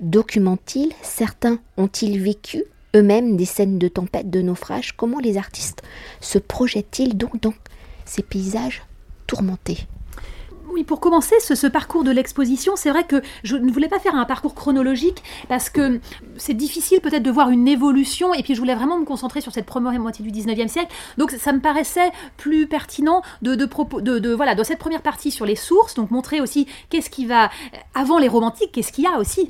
documentent-ils? 0.00 0.94
Certains 1.02 1.58
ont-ils 1.76 2.18
vécu 2.18 2.64
eux-mêmes 2.94 3.36
des 3.36 3.44
scènes 3.44 3.78
de 3.78 3.88
tempête, 3.88 4.30
de 4.30 4.40
naufrage? 4.40 4.96
Comment 4.96 5.20
les 5.20 5.36
artistes 5.36 5.82
se 6.22 6.38
projettent-ils 6.38 7.14
donc 7.14 7.42
dans 7.42 7.52
ces 8.06 8.22
paysages 8.22 8.85
tourmenté. 9.26 9.86
Pour 10.84 11.00
commencer, 11.00 11.34
ce, 11.40 11.66
parcours 11.66 12.04
de 12.04 12.10
l'exposition, 12.10 12.74
c'est 12.76 12.90
vrai 12.90 13.04
que 13.04 13.22
je 13.42 13.56
ne 13.56 13.70
voulais 13.70 13.88
pas 13.88 13.98
faire 13.98 14.14
un 14.14 14.24
parcours 14.24 14.54
chronologique 14.54 15.22
parce 15.48 15.70
que 15.70 16.00
c'est 16.36 16.54
difficile 16.54 17.00
peut-être 17.00 17.22
de 17.22 17.30
voir 17.30 17.50
une 17.50 17.66
évolution 17.68 18.34
et 18.34 18.42
puis 18.42 18.54
je 18.54 18.60
voulais 18.60 18.74
vraiment 18.74 18.98
me 18.98 19.04
concentrer 19.04 19.40
sur 19.40 19.52
cette 19.52 19.66
première 19.66 19.98
moitié 20.00 20.24
du 20.24 20.30
19e 20.30 20.68
siècle. 20.68 20.92
Donc 21.18 21.30
ça 21.32 21.52
me 21.52 21.60
paraissait 21.60 22.10
plus 22.36 22.66
pertinent 22.66 23.22
de, 23.42 23.54
de, 23.54 24.18
de, 24.18 24.32
voilà, 24.34 24.54
dans 24.54 24.64
cette 24.64 24.78
première 24.78 25.02
partie 25.02 25.30
sur 25.30 25.46
les 25.46 25.56
sources, 25.56 25.94
donc 25.94 26.10
montrer 26.10 26.40
aussi 26.40 26.66
qu'est-ce 26.90 27.10
qui 27.10 27.26
va, 27.26 27.50
avant 27.94 28.18
les 28.18 28.28
romantiques, 28.28 28.72
qu'est-ce 28.72 28.92
qu'il 28.92 29.04
y 29.04 29.08
a 29.08 29.18
aussi 29.18 29.48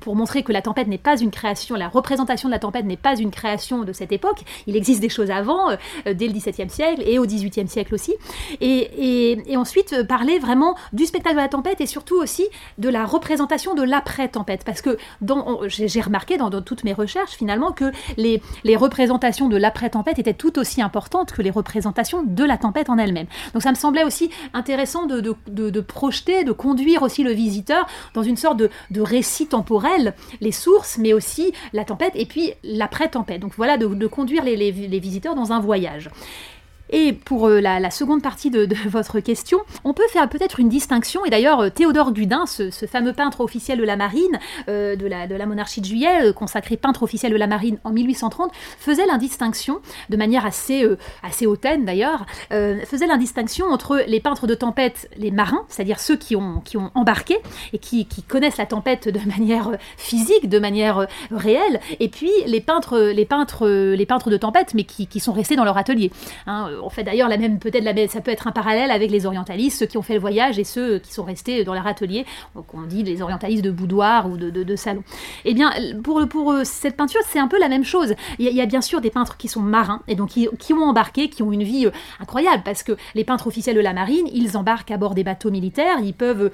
pour 0.00 0.16
montrer 0.16 0.42
que 0.42 0.52
la 0.52 0.62
tempête 0.62 0.88
n'est 0.88 0.98
pas 0.98 1.16
une 1.18 1.30
création, 1.30 1.76
la 1.76 1.88
représentation 1.88 2.48
de 2.48 2.54
la 2.54 2.58
tempête 2.58 2.84
n'est 2.84 2.96
pas 2.96 3.16
une 3.16 3.30
création 3.30 3.84
de 3.84 3.92
cette 3.92 4.12
époque. 4.12 4.40
Il 4.66 4.76
existe 4.76 5.00
des 5.00 5.08
choses 5.08 5.30
avant, 5.30 5.70
euh, 5.70 5.76
dès 6.14 6.26
le 6.26 6.32
17e 6.32 6.68
siècle 6.68 7.02
et 7.04 7.18
au 7.18 7.26
18e 7.26 7.66
siècle 7.66 7.94
aussi. 7.94 8.14
Et, 8.60 9.38
et, 9.46 9.56
ensuite, 9.56 10.02
parler 10.04 10.38
vraiment 10.40 10.76
du 10.92 11.06
spectacle 11.06 11.36
de 11.36 11.40
la 11.40 11.48
tempête 11.48 11.80
et 11.80 11.86
surtout 11.86 12.16
aussi 12.16 12.46
de 12.78 12.88
la 12.88 13.04
représentation 13.04 13.74
de 13.74 13.82
l'après-tempête. 13.82 14.64
Parce 14.64 14.82
que 14.82 14.98
j'ai 15.68 16.00
remarqué 16.00 16.36
dans, 16.36 16.50
toutes 16.62 16.84
mes 16.84 16.92
recherches 16.92 17.32
finalement 17.32 17.72
que 17.72 17.92
les, 18.16 18.40
représentations 18.76 19.48
de 19.48 19.56
l'après-tempête 19.56 20.18
étaient 20.18 20.34
tout 20.34 20.58
aussi 20.58 20.82
importantes 20.82 21.32
que 21.32 21.42
les 21.42 21.50
représentations 21.50 22.22
de 22.22 22.44
la 22.44 22.56
tempête 22.56 22.88
en 22.90 22.98
elle-même. 22.98 23.26
Donc 23.52 23.62
ça 23.62 23.70
me 23.70 23.76
semblait 23.76 24.04
aussi 24.04 24.30
intéressant 24.54 25.06
de, 25.06 25.80
projeter, 25.80 26.44
de 26.44 26.52
conduire 26.52 27.02
aussi 27.02 27.22
le 27.22 27.32
visiteur 27.32 27.86
dans 28.14 28.22
une 28.22 28.36
sorte 28.36 28.56
de, 28.58 29.00
récit 29.00 29.46
temporel, 29.46 30.14
les 30.40 30.52
sources, 30.52 30.98
mais 30.98 31.12
aussi 31.12 31.52
la 31.72 31.84
tempête 31.84 32.12
et 32.14 32.26
puis 32.26 32.52
l'après-tempête. 32.62 33.40
Donc 33.40 33.52
voilà, 33.56 33.76
de, 33.76 34.06
conduire 34.06 34.44
les 34.44 34.70
visiteurs 35.00 35.34
dans 35.34 35.52
un 35.52 35.60
voyage. 35.60 36.10
Et 36.90 37.12
pour 37.12 37.46
euh, 37.46 37.60
la, 37.60 37.90
seconde 37.90 38.22
partie 38.22 38.50
de, 38.50 38.68
votre 38.88 39.20
question, 39.20 39.60
on 39.84 39.94
peut 39.94 40.06
faire 40.10 40.28
peut-être 40.28 40.60
une 40.60 40.68
distinction, 40.68 41.24
et 41.24 41.30
d'ailleurs 41.30 41.60
euh, 41.60 41.70
Théodore 41.70 42.12
Gudin, 42.12 42.46
ce, 42.46 42.70
fameux 42.86 43.12
peintre 43.12 43.40
officiel 43.40 43.78
de 43.78 43.84
la 43.84 43.96
marine, 43.96 44.38
euh, 44.68 44.96
de, 44.96 45.06
la, 45.06 45.26
la, 45.26 45.46
monarchie 45.46 45.80
de 45.80 45.86
juillet, 45.86 46.32
consacré 46.34 46.76
peintre 46.76 47.02
officiel 47.02 47.32
de 47.32 47.36
la 47.36 47.46
marine 47.46 47.78
en 47.84 47.90
1830, 47.90 48.52
faisait 48.78 49.06
l'indistinction, 49.06 49.80
de 50.08 50.16
manière 50.16 50.44
assez, 50.44 50.84
assez 51.22 51.46
hautaine 51.46 51.84
d'ailleurs, 51.84 52.26
faisait 52.50 53.06
l'indistinction 53.06 53.66
entre 53.66 54.02
les 54.06 54.20
peintres 54.20 54.46
de 54.46 54.54
tempête, 54.54 55.08
les 55.16 55.30
marins, 55.30 55.64
c'est-à-dire 55.68 56.00
ceux 56.00 56.16
qui 56.16 56.36
ont, 56.36 56.60
qui 56.60 56.76
ont 56.76 56.90
embarqué 56.94 57.38
et 57.72 57.78
qui, 57.78 58.06
qui, 58.06 58.22
connaissent 58.22 58.56
la 58.56 58.66
tempête 58.66 59.08
de 59.08 59.20
manière 59.28 59.76
physique, 59.96 60.48
de 60.48 60.58
manière 60.58 61.06
réelle, 61.30 61.80
et 61.98 62.08
puis 62.08 62.30
les 62.46 62.60
peintres, 62.60 62.98
les 62.98 63.24
peintres, 63.24 63.68
les 63.68 64.06
peintres 64.06 64.30
de 64.30 64.36
tempête, 64.36 64.74
mais 64.74 64.84
qui, 64.84 65.06
qui 65.06 65.20
sont 65.20 65.32
restés 65.32 65.56
dans 65.56 65.64
leur 65.64 65.76
atelier. 65.76 66.10
Hein, 66.46 66.70
on 66.82 66.90
fait 66.90 67.04
d'ailleurs 67.04 67.28
la 67.28 67.36
même, 67.36 67.58
peut-être 67.58 67.84
la 67.84 67.92
même, 67.92 68.08
ça 68.08 68.20
peut 68.20 68.30
être 68.30 68.46
un 68.46 68.52
parallèle 68.52 68.90
avec 68.90 69.10
les 69.10 69.26
orientalistes, 69.26 69.78
ceux 69.78 69.86
qui 69.86 69.98
ont 69.98 70.02
fait 70.02 70.14
le 70.14 70.20
voyage 70.20 70.58
et 70.58 70.64
ceux 70.64 70.98
qui 70.98 71.12
sont 71.12 71.24
restés 71.24 71.64
dans 71.64 71.74
leur 71.74 71.86
atelier. 71.86 72.24
Donc 72.54 72.74
on 72.74 72.82
dit 72.82 73.02
les 73.02 73.22
orientalistes 73.22 73.64
de 73.64 73.70
boudoir 73.70 74.28
ou 74.28 74.36
de, 74.36 74.50
de, 74.50 74.76
salon. 74.76 75.02
Eh 75.44 75.54
bien, 75.54 75.70
pour, 76.02 76.26
pour 76.28 76.52
euh, 76.52 76.62
cette 76.64 76.96
peinture, 76.96 77.20
c'est 77.26 77.38
un 77.38 77.48
peu 77.48 77.58
la 77.58 77.68
même 77.68 77.84
chose. 77.84 78.14
Il 78.38 78.48
y, 78.48 78.60
a, 78.60 78.66
bien 78.66 78.80
sûr 78.80 79.00
des 79.00 79.10
peintres 79.10 79.36
qui 79.36 79.48
sont 79.48 79.60
marins 79.60 80.02
et 80.08 80.14
donc 80.14 80.30
qui, 80.30 80.72
ont 80.72 80.82
embarqué, 80.82 81.28
qui 81.28 81.42
ont 81.42 81.52
une 81.52 81.62
vie 81.62 81.86
euh, 81.86 81.90
incroyable 82.20 82.62
parce 82.64 82.82
que 82.82 82.92
les 83.14 83.24
peintres 83.24 83.46
officiels 83.46 83.76
de 83.76 83.80
la 83.80 83.92
marine, 83.92 84.26
ils 84.32 84.56
embarquent 84.56 84.90
à 84.90 84.96
bord 84.96 85.14
des 85.14 85.24
bateaux 85.24 85.50
militaires, 85.50 85.98
ils 86.02 86.14
peuvent. 86.14 86.50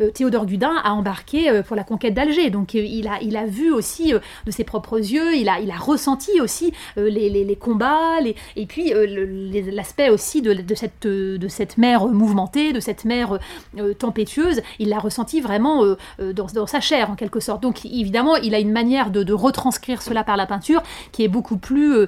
Euh, 0.00 0.10
Théodore 0.10 0.46
Gudin 0.46 0.74
a 0.82 0.92
embarqué 0.92 1.60
pour 1.66 1.76
la 1.76 1.84
conquête 1.84 2.14
d'Alger, 2.14 2.48
donc 2.50 2.74
il 2.74 3.06
a, 3.06 3.20
il 3.20 3.36
a 3.36 3.44
vu 3.44 3.70
aussi 3.70 4.12
de 4.12 4.50
ses 4.50 4.64
propres 4.64 4.96
yeux, 4.96 5.36
il 5.36 5.48
a, 5.48 5.60
il 5.60 5.70
a 5.70 5.76
ressenti 5.76 6.40
aussi 6.40 6.72
les, 6.96 7.28
les, 7.28 7.56
combats, 7.56 8.20
les, 8.22 8.34
et 8.56 8.64
puis 8.64 8.92
les, 8.94 9.69
l'aspect 9.70 10.10
aussi 10.10 10.42
de, 10.42 10.54
cette, 10.74 11.78
mer 11.78 12.06
mouvementée, 12.06 12.72
de 12.72 12.80
cette 12.80 13.04
mer 13.04 13.38
euh, 13.78 13.94
tempétueuse, 13.94 14.62
il 14.78 14.88
l'a 14.88 14.98
ressenti 14.98 15.40
vraiment 15.40 15.84
euh, 15.84 15.96
euh, 16.20 16.32
dans, 16.32 16.66
sa 16.66 16.80
chair 16.80 17.10
en 17.10 17.16
quelque 17.16 17.40
sorte. 17.40 17.62
Donc 17.62 17.84
évidemment, 17.84 18.36
il 18.36 18.54
a 18.54 18.58
une 18.58 18.72
manière 18.72 19.10
de, 19.10 19.30
retranscrire 19.32 20.02
cela 20.02 20.24
par 20.24 20.36
la 20.36 20.46
peinture 20.46 20.82
qui 21.12 21.22
est 21.22 21.28
beaucoup 21.28 21.56
plus, 21.56 22.06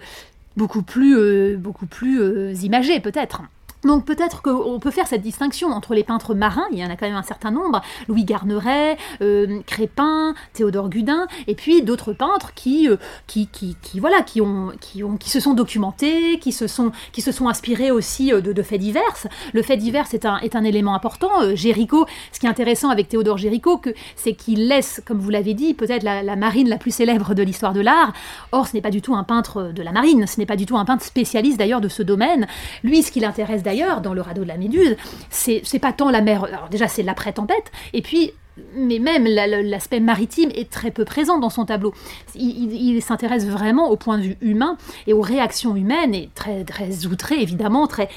beaucoup 0.57 0.83
plus, 0.83 1.57
beaucoup 1.57 1.87
plus 1.87 2.65
imagée 2.65 3.01
peut-être. 3.01 3.43
Donc 3.85 4.05
peut-être 4.05 4.43
qu'on 4.43 4.79
peut 4.79 4.93
faire 4.93 5.09
cette 5.09 5.23
distinction 5.23 5.71
entre 5.71 5.95
les 5.95 6.05
peintres 6.05 6.35
marins, 6.35 6.67
il 6.71 6.79
y 6.79 6.85
en 6.85 6.91
a 6.91 6.97
quand 6.97 7.07
même 7.07 7.17
un 7.17 7.23
certain 7.25 7.51
nombre, 7.51 7.83
Louis 8.09 8.25
Garneret, 8.25 8.97
euh, 9.23 9.61
Crépin, 9.67 10.35
Théodore 10.53 10.89
Gudin, 10.89 11.27
et 11.49 11.57
puis 11.57 11.83
d'autres 11.83 12.13
peintres 12.13 12.55
qui, 12.55 12.89
euh, 12.89 12.97
qui, 13.27 13.49
qui, 13.49 13.77
qui, 13.83 13.99
voilà, 13.99 14.23
qui, 14.23 14.41
ont, 14.41 14.73
qui, 14.81 15.03
ont, 15.03 15.17
qui 15.17 15.31
se 15.31 15.41
sont 15.41 15.55
documentés, 15.55 16.39
qui 16.39 16.53
se 16.53 16.69
sont, 16.69 16.93
qui 17.11 17.23
se 17.23 17.33
sont 17.33 17.49
inspirés 17.49 17.91
aussi 17.91 18.33
euh, 18.33 18.41
de, 18.41 18.63
faits 18.63 18.81
divers. 18.81 19.27
Le 19.53 19.63
fait 19.63 19.77
divers 19.77 20.07
est 20.13 20.27
un, 20.27 20.39
est 20.39 20.55
un 20.55 20.63
élément 20.63 20.95
important. 20.95 21.31
Géricault, 21.55 22.07
ce 22.31 22.39
qui 22.39 22.47
est 22.47 22.51
intéressant 22.51 22.91
avec 22.91 23.09
Théodore 23.09 23.39
Géricault, 23.39 23.81
c'est 24.15 24.35
qu'il 24.35 24.69
laisse, 24.69 25.03
comme 25.05 25.19
vous 25.19 25.31
l'avez 25.31 25.55
dit, 25.55 25.75
peut-être 25.75 26.05
la, 26.05 26.23
la, 26.23 26.37
marine 26.37 26.69
la 26.69 26.79
plus 26.79 26.95
célèbre 26.95 27.35
de 27.35 27.43
l'histoire 27.43 27.73
de 27.73 27.81
l'art. 27.81 28.13
Or, 28.53 28.69
ce 28.69 28.75
n'est 28.75 28.81
pas 28.83 28.91
du 28.91 29.03
tout 29.03 29.17
un 29.17 29.25
peintre 29.25 29.73
de 29.75 29.83
la 29.83 29.91
marine, 29.91 30.29
ce 30.29 30.39
n'est 30.39 30.47
pas 30.47 30.57
du 30.57 30.67
tout 30.67 30.77
un 30.77 30.85
peintre 30.85 31.05
spécialiste 31.05 31.59
d'ailleurs 31.59 31.81
de 31.81 31.89
ce 31.89 32.05
domaine. 32.05 32.47
Lui, 32.85 33.03
ce 33.03 33.11
qui 33.11 33.19
l'intéresse 33.19 33.65
d'ailleurs 33.65 33.72
dans 34.03 34.15
le 34.15 34.21
radeau 34.21 34.43
de 34.43 34.49
la 34.49 34.57
Méduse, 34.57 34.97
c'est 35.31 35.79
pas 35.81 35.93
tant 35.93 36.11
la 36.11 36.21
mer. 36.21 36.45
Alors 36.45 36.69
déjà, 36.69 36.89
c'est 36.89 37.03
l'après-tempête, 37.03 37.73
et 37.93 38.03
puis 38.03 38.33
mais 38.75 38.99
même 38.99 39.25
l'aspect 39.25 40.01
maritime 40.01 40.51
est 40.55 40.71
très 40.71 40.91
peu 40.91 41.05
présent 41.05 41.39
dans 41.39 41.49
son 41.49 41.65
tableau. 41.65 41.95
Il, 42.35 43.01
s'intéresse 43.01 43.47
vraiment 43.47 43.91
au 43.91 43.97
point 43.97 44.19
de 44.19 44.25
vue 44.25 44.37
humain 44.43 44.77
et 45.07 45.13
aux 45.13 45.23
réactions 45.23 45.75
humaines, 45.75 46.15
et 46.15 46.29
très, 46.35 46.65
très 46.65 47.07
outré, 47.07 47.41
évidemment, 47.41 47.87
très, 47.87 48.09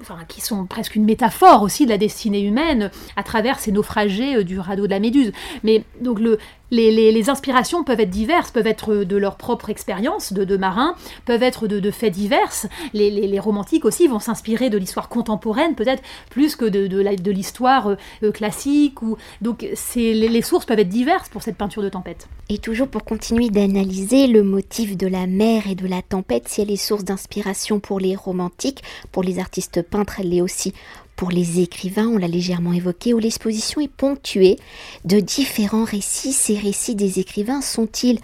Enfin, 0.00 0.18
qui 0.28 0.40
sont 0.40 0.66
presque 0.66 0.94
une 0.94 1.04
métaphore 1.04 1.62
aussi 1.62 1.84
de 1.84 1.90
la 1.90 1.98
destinée 1.98 2.40
humaine 2.40 2.90
à 3.16 3.22
travers 3.22 3.58
ces 3.58 3.72
naufragés 3.72 4.36
euh, 4.36 4.44
du 4.44 4.58
radeau 4.58 4.86
de 4.86 4.90
la 4.90 5.00
Méduse. 5.00 5.32
Mais 5.62 5.84
donc 6.00 6.20
le, 6.20 6.38
les, 6.70 7.30
inspirations 7.30 7.84
peuvent 7.84 8.00
être 8.00 8.10
diverses, 8.10 8.50
peuvent 8.50 8.66
être 8.66 8.94
de 8.94 9.16
leur 9.16 9.36
propre 9.36 9.70
expérience 9.70 10.32
de, 10.32 10.44
de 10.44 10.56
marins, 10.56 10.94
peuvent 11.24 11.42
être 11.42 11.66
de, 11.66 11.90
faits 11.90 12.12
divers. 12.12 12.50
Les, 12.92 13.40
romantiques 13.40 13.84
aussi 13.84 14.06
vont 14.06 14.18
s'inspirer 14.18 14.70
de 14.70 14.78
l'histoire 14.78 15.08
contemporaine, 15.08 15.74
peut-être 15.74 16.02
plus 16.30 16.56
que 16.56 16.64
de, 16.64 17.30
l'histoire 17.30 17.88
euh, 17.88 17.96
euh, 18.22 18.32
classique. 18.32 18.98
Donc 19.40 19.66
les, 19.96 20.42
sources 20.42 20.64
peuvent 20.64 20.78
être 20.78 20.88
diverses 20.88 21.28
pour 21.28 21.42
cette 21.42 21.56
peinture 21.56 21.82
de 21.82 21.88
tempête. 21.88 22.28
Et 22.48 22.58
toujours 22.58 22.88
pour 22.88 23.04
continuer 23.04 23.48
d'analyser 23.48 24.26
le 24.26 24.42
motif 24.42 24.96
de 24.96 25.06
la 25.06 25.26
mer 25.26 25.66
et 25.68 25.74
de 25.74 25.86
la 25.86 26.02
tempête, 26.02 26.48
si 26.48 26.60
elle 26.60 26.70
est 26.70 26.76
source 26.76 27.04
d'inspiration 27.04 27.80
pour 27.80 28.00
les 28.00 28.16
romantiques, 28.16 28.82
pour 29.12 29.22
les 29.22 29.38
artistes 29.38 29.82
peintres, 29.82 30.16
elle 30.20 30.30
l'est 30.30 30.40
aussi 30.40 30.72
pour 31.20 31.30
les 31.30 31.60
écrivains, 31.60 32.08
on 32.08 32.16
l'a 32.16 32.28
légèrement 32.28 32.72
évoqué, 32.72 33.12
où 33.12 33.18
l'exposition 33.18 33.82
est 33.82 33.92
ponctuée 33.92 34.58
de 35.04 35.20
différents 35.20 35.84
récits. 35.84 36.32
Ces 36.32 36.56
récits 36.56 36.94
des 36.94 37.18
écrivains 37.18 37.60
sont-ils, 37.60 38.20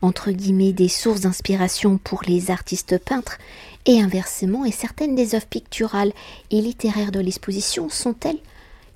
entre 0.00 0.30
guillemets, 0.30 0.72
des 0.72 0.88
sources 0.88 1.20
d'inspiration 1.20 1.98
pour 1.98 2.22
les 2.26 2.50
artistes 2.50 2.96
peintres 3.04 3.36
Et 3.84 4.00
inversement, 4.00 4.64
et 4.64 4.72
certaines 4.72 5.14
des 5.14 5.34
œuvres 5.34 5.44
picturales 5.44 6.14
et 6.50 6.62
littéraires 6.62 7.12
de 7.12 7.20
l'exposition 7.20 7.90
sont-elles 7.90 8.40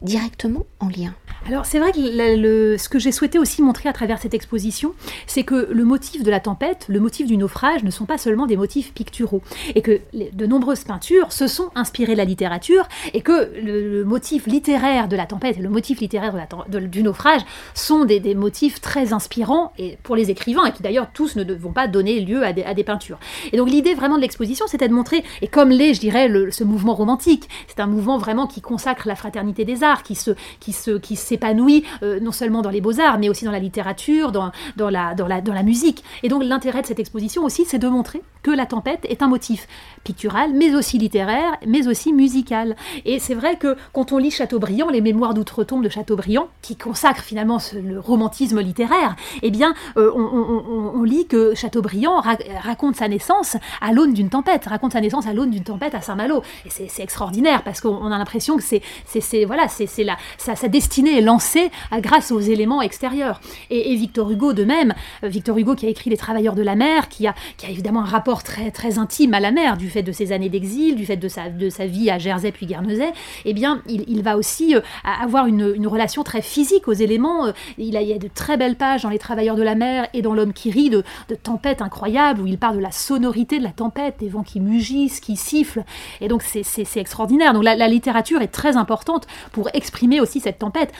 directement 0.00 0.64
en 0.80 0.88
lien? 0.88 1.14
Alors 1.48 1.66
c'est 1.66 1.80
vrai 1.80 1.90
que 1.90 2.76
ce 2.78 2.88
que 2.88 2.98
j'ai 3.00 3.10
souhaité 3.10 3.38
aussi 3.38 3.62
montrer 3.62 3.88
à 3.88 3.92
travers 3.92 4.18
cette 4.20 4.32
exposition, 4.32 4.94
c'est 5.26 5.42
que 5.42 5.68
le 5.70 5.84
motif 5.84 6.22
de 6.22 6.30
la 6.30 6.38
tempête, 6.38 6.86
le 6.88 7.00
motif 7.00 7.26
du 7.26 7.36
naufrage 7.36 7.82
ne 7.82 7.90
sont 7.90 8.04
pas 8.04 8.16
seulement 8.16 8.46
des 8.46 8.56
motifs 8.56 8.92
picturaux, 8.92 9.42
et 9.74 9.82
que 9.82 10.00
de 10.14 10.46
nombreuses 10.46 10.84
peintures 10.84 11.32
se 11.32 11.48
sont 11.48 11.70
inspirées 11.74 12.12
de 12.12 12.18
la 12.18 12.24
littérature, 12.24 12.86
et 13.12 13.22
que 13.22 13.50
le, 13.60 14.04
motif 14.04 14.46
littéraire 14.46 15.08
de 15.08 15.16
la 15.16 15.26
tempête 15.26 15.58
et 15.58 15.62
le 15.62 15.68
motif 15.68 16.00
littéraire 16.00 16.32
de 16.32 16.38
la, 16.38 16.80
du 16.86 17.02
naufrage 17.02 17.40
sont 17.74 18.04
des, 18.04 18.20
des, 18.20 18.34
motifs 18.34 18.80
très 18.80 19.12
inspirants 19.12 19.72
et 19.78 19.98
pour 20.02 20.14
les 20.14 20.30
écrivains, 20.30 20.66
et 20.66 20.72
qui 20.72 20.82
d'ailleurs 20.82 21.08
tous 21.12 21.36
ne 21.36 21.54
vont 21.54 21.72
pas 21.72 21.88
donner 21.88 22.20
lieu 22.20 22.44
à 22.44 22.52
des, 22.52 22.62
à 22.62 22.74
des 22.74 22.84
peintures. 22.84 23.18
Et 23.52 23.56
donc 23.56 23.68
l'idée 23.68 23.94
vraiment 23.94 24.16
de 24.16 24.22
l'exposition, 24.22 24.66
c'était 24.68 24.88
de 24.88 24.94
montrer, 24.94 25.24
et 25.40 25.48
comme 25.48 25.70
l'est, 25.70 25.94
je 25.94 26.00
dirais, 26.00 26.30
ce 26.50 26.62
mouvement 26.62 26.94
romantique, 26.94 27.48
c'est 27.66 27.80
un 27.80 27.86
mouvement 27.86 28.18
vraiment 28.18 28.46
qui 28.46 28.60
consacre 28.60 29.08
la 29.08 29.16
fraternité 29.16 29.64
des 29.64 29.82
arts, 29.82 30.02
qui 30.02 30.14
se, 30.14 30.30
qui 30.60 30.72
se, 30.72 30.92
qui 30.92 31.16
s'épanouit 31.32 31.84
euh, 32.02 32.20
non 32.20 32.32
seulement 32.32 32.62
dans 32.62 32.70
les 32.70 32.80
beaux-arts, 32.80 33.18
mais 33.18 33.28
aussi 33.28 33.44
dans 33.44 33.50
la 33.50 33.58
littérature, 33.58 34.32
dans, 34.32 34.52
la, 34.76 35.14
dans 35.14 35.54
la 35.54 35.62
musique. 35.62 36.04
Et 36.22 36.28
donc 36.28 36.44
l'intérêt 36.44 36.82
de 36.82 36.86
cette 36.86 37.00
exposition 37.00 37.44
aussi, 37.44 37.64
c'est 37.64 37.78
de 37.78 37.88
montrer 37.88 38.22
que 38.42 38.50
la 38.50 38.66
tempête 38.66 39.04
est 39.08 39.22
un 39.22 39.28
motif 39.28 39.68
pictural, 40.04 40.52
mais 40.52 40.74
aussi 40.74 40.98
littéraire, 40.98 41.56
mais 41.66 41.86
aussi 41.86 42.12
musical. 42.12 42.76
Et 43.04 43.18
c'est 43.18 43.34
vrai 43.34 43.56
que 43.56 43.76
quand 43.92 44.12
on 44.12 44.18
lit 44.18 44.30
Chateaubriand, 44.30 44.90
les 44.90 45.00
mémoires 45.00 45.34
d'outre-tombe 45.34 45.84
de 45.84 45.88
Chateaubriand, 45.88 46.48
qui 46.60 46.76
consacrent 46.76 47.22
finalement 47.22 47.58
le 47.74 48.00
romantisme 48.00 48.60
littéraire, 48.60 49.16
eh 49.42 49.50
bien, 49.50 49.74
euh, 49.96 50.10
on, 50.12 51.02
lit 51.04 51.26
que 51.26 51.54
Chateaubriand 51.54 52.22
raconte 52.62 52.96
sa 52.96 53.08
naissance 53.08 53.56
à 53.80 53.92
l'aune 53.92 54.12
d'une 54.12 54.28
tempête, 54.28 54.66
raconte 54.66 54.92
sa 54.92 55.00
naissance 55.00 55.26
à 55.26 55.32
l'aune 55.32 55.50
d'une 55.50 55.64
tempête 55.64 55.94
à 55.94 56.00
Saint-Malo. 56.00 56.42
Et 56.66 56.70
c'est 56.70 57.02
extraordinaire 57.02 57.62
parce 57.62 57.80
qu'on 57.80 58.06
a 58.06 58.18
l'impression 58.18 58.56
que 58.56 58.62
c'est 58.62 59.44
voilà, 59.44 59.66
sa, 59.68 60.68
destinée 60.68 61.18
est 61.18 61.22
lancée 61.22 61.70
grâce 61.98 62.32
aux 62.32 62.40
éléments 62.40 62.82
extérieurs. 62.82 63.40
Et, 63.70 63.92
Victor 64.02 64.30
Hugo 64.30 64.52
de 64.52 64.64
même, 64.64 64.94
euh, 65.22 65.28
Victor 65.28 65.56
Hugo 65.58 65.74
qui 65.74 65.86
a 65.86 65.88
écrit 65.88 66.10
Les 66.10 66.16
Travailleurs 66.16 66.54
de 66.54 66.62
la 66.62 66.74
mer, 66.74 67.08
qui 67.08 67.26
a 67.26 67.34
évidemment 67.68 68.00
un 68.02 68.06
rapport 68.06 68.31
très, 68.38 68.70
très 68.70 68.98
intime 68.98 69.34
à 69.34 69.40
la 69.40 69.50
mer, 69.50 69.76
du 69.76 69.90
fait 69.90 70.02
de 70.02 70.12
ses 70.12 70.32
années 70.32 70.48
d'exil, 70.48 70.96
du 70.96 71.04
fait 71.04 71.16
de 71.16 71.28
sa, 71.28 71.50
de 71.50 71.68
sa 71.68 71.86
vie 71.86 72.10
à 72.10 72.18
Jersey 72.18 72.52
puis 72.52 72.66
Guernesey, 72.66 73.12
eh 73.44 73.52
bien, 73.52 73.82
il, 73.86 74.22
va 74.22 74.36
aussi 74.38 74.74
euh, 74.74 74.80
avoir 75.04 75.46
une, 75.46 75.72
une, 75.76 75.86
relation 75.86 76.22
très 76.22 76.40
physique 76.40 76.88
aux 76.88 76.92
éléments. 76.92 77.46
Euh, 77.46 77.52
il, 77.76 77.96
a, 77.96 78.02
il 78.02 78.08
y 78.08 78.12
a 78.14 78.18
de 78.18 78.28
très 78.28 78.56
belles 78.56 78.76
pages 78.76 79.02
dans 79.02 79.10
Les 79.10 79.18
Travailleurs 79.18 79.56
de 79.56 79.62
la 79.62 79.74
mer 79.74 80.08
et 80.14 80.22
dans 80.22 80.32
L'homme 80.32 80.54
qui 80.54 80.70
rit 80.70 80.88
de, 80.88 81.04
de 81.28 81.34
tempêtes 81.34 81.82
incroyables, 81.82 82.40
où 82.40 82.46
il 82.46 82.56
parle 82.56 82.76
de 82.76 82.82
la 82.82 82.92
sonorité 82.92 83.58
de 83.58 83.64
la 83.64 83.72
tempête, 83.72 84.16
des 84.20 84.28
vents 84.28 84.42
qui 84.42 84.60
mugissent, 84.60 85.20
qui 85.20 85.36
sifflent. 85.36 85.84
Et 86.22 86.28
donc, 86.28 86.42
c'est 86.42 86.96
extraordinaire. 86.96 87.52
Donc, 87.52 87.64
la, 87.64 87.76
la 87.76 87.88
littérature 87.88 88.40
est 88.40 88.48
très 88.48 88.76
importante 88.76 89.26
pour 89.52 89.68
exprimer 89.74 90.20
aussi 90.20 90.40
cette 90.40 90.58
tempête 90.58 90.92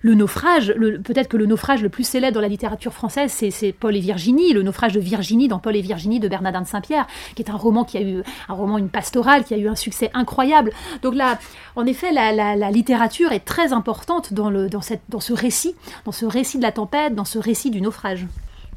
le 0.00 0.14
naufrage, 0.14 0.74
peut-être 1.04 1.28
que 1.28 1.36
le 1.36 1.46
naufrage 1.46 1.82
le 1.82 1.88
plus 1.88 2.04
célèbre 2.04 2.34
dans 2.34 2.40
la 2.40 2.48
littérature 2.48 2.92
française, 2.92 3.32
c'est 3.32 3.72
Paul 3.72 3.96
et 3.96 4.00
Virginie, 4.00 4.52
le 4.52 4.62
naufrage 4.62 4.92
de 4.92 5.00
Virginie 5.00 5.48
dans 5.48 5.58
Paul 5.58 5.76
et 5.76 5.80
Virginie 5.80 6.20
de 6.20 6.28
Bernardin 6.28 6.62
de 6.62 6.66
Saint-Pierre, 6.66 7.06
qui 7.34 7.42
est 7.42 7.50
un 7.50 7.56
roman 7.56 7.84
qui 7.84 7.98
a 7.98 8.02
eu 8.02 8.22
un 8.48 8.54
roman, 8.54 8.78
une 8.78 8.88
pastorale, 8.88 9.44
qui 9.44 9.54
a 9.54 9.56
eu 9.56 9.68
un 9.68 9.74
succès 9.74 10.10
incroyable. 10.14 10.72
Donc 11.02 11.14
là, 11.14 11.38
en 11.76 11.86
effet, 11.86 12.12
la, 12.12 12.70
littérature 12.70 13.32
est 13.32 13.44
très 13.44 13.72
importante 13.72 14.32
dans, 14.32 14.50
le, 14.50 14.68
dans, 14.68 14.82
cette, 14.82 15.02
dans 15.08 15.20
ce 15.20 15.32
récit, 15.32 15.74
dans 16.04 16.12
ce 16.12 16.26
récit 16.26 16.58
de 16.58 16.62
la 16.62 16.72
tempête, 16.72 17.14
dans 17.14 17.24
ce 17.24 17.38
récit 17.38 17.70
du 17.70 17.80
naufrage. 17.80 18.26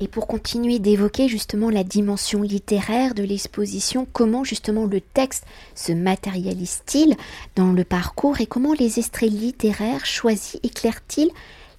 Et 0.01 0.08
pour 0.08 0.25
continuer 0.25 0.79
d'évoquer 0.79 1.27
justement 1.27 1.70
la 1.70 1.84
dimension 1.84 2.41
littéraire 2.41 3.13
de 3.13 3.22
l'exposition, 3.22 4.08
comment 4.12 4.43
justement 4.43 4.88
le 4.88 5.00
texte 5.00 5.46
se 5.75 5.91
matérialise-t-il 5.91 7.15
dans 7.55 7.72
le 7.72 7.84
parcours 7.84 8.41
et 8.41 8.48
comment 8.48 8.74
les 8.74 8.98
extraits 8.98 9.29
littéraires 9.29 10.08
choisis 10.08 10.60
éclairent-ils 10.63 11.29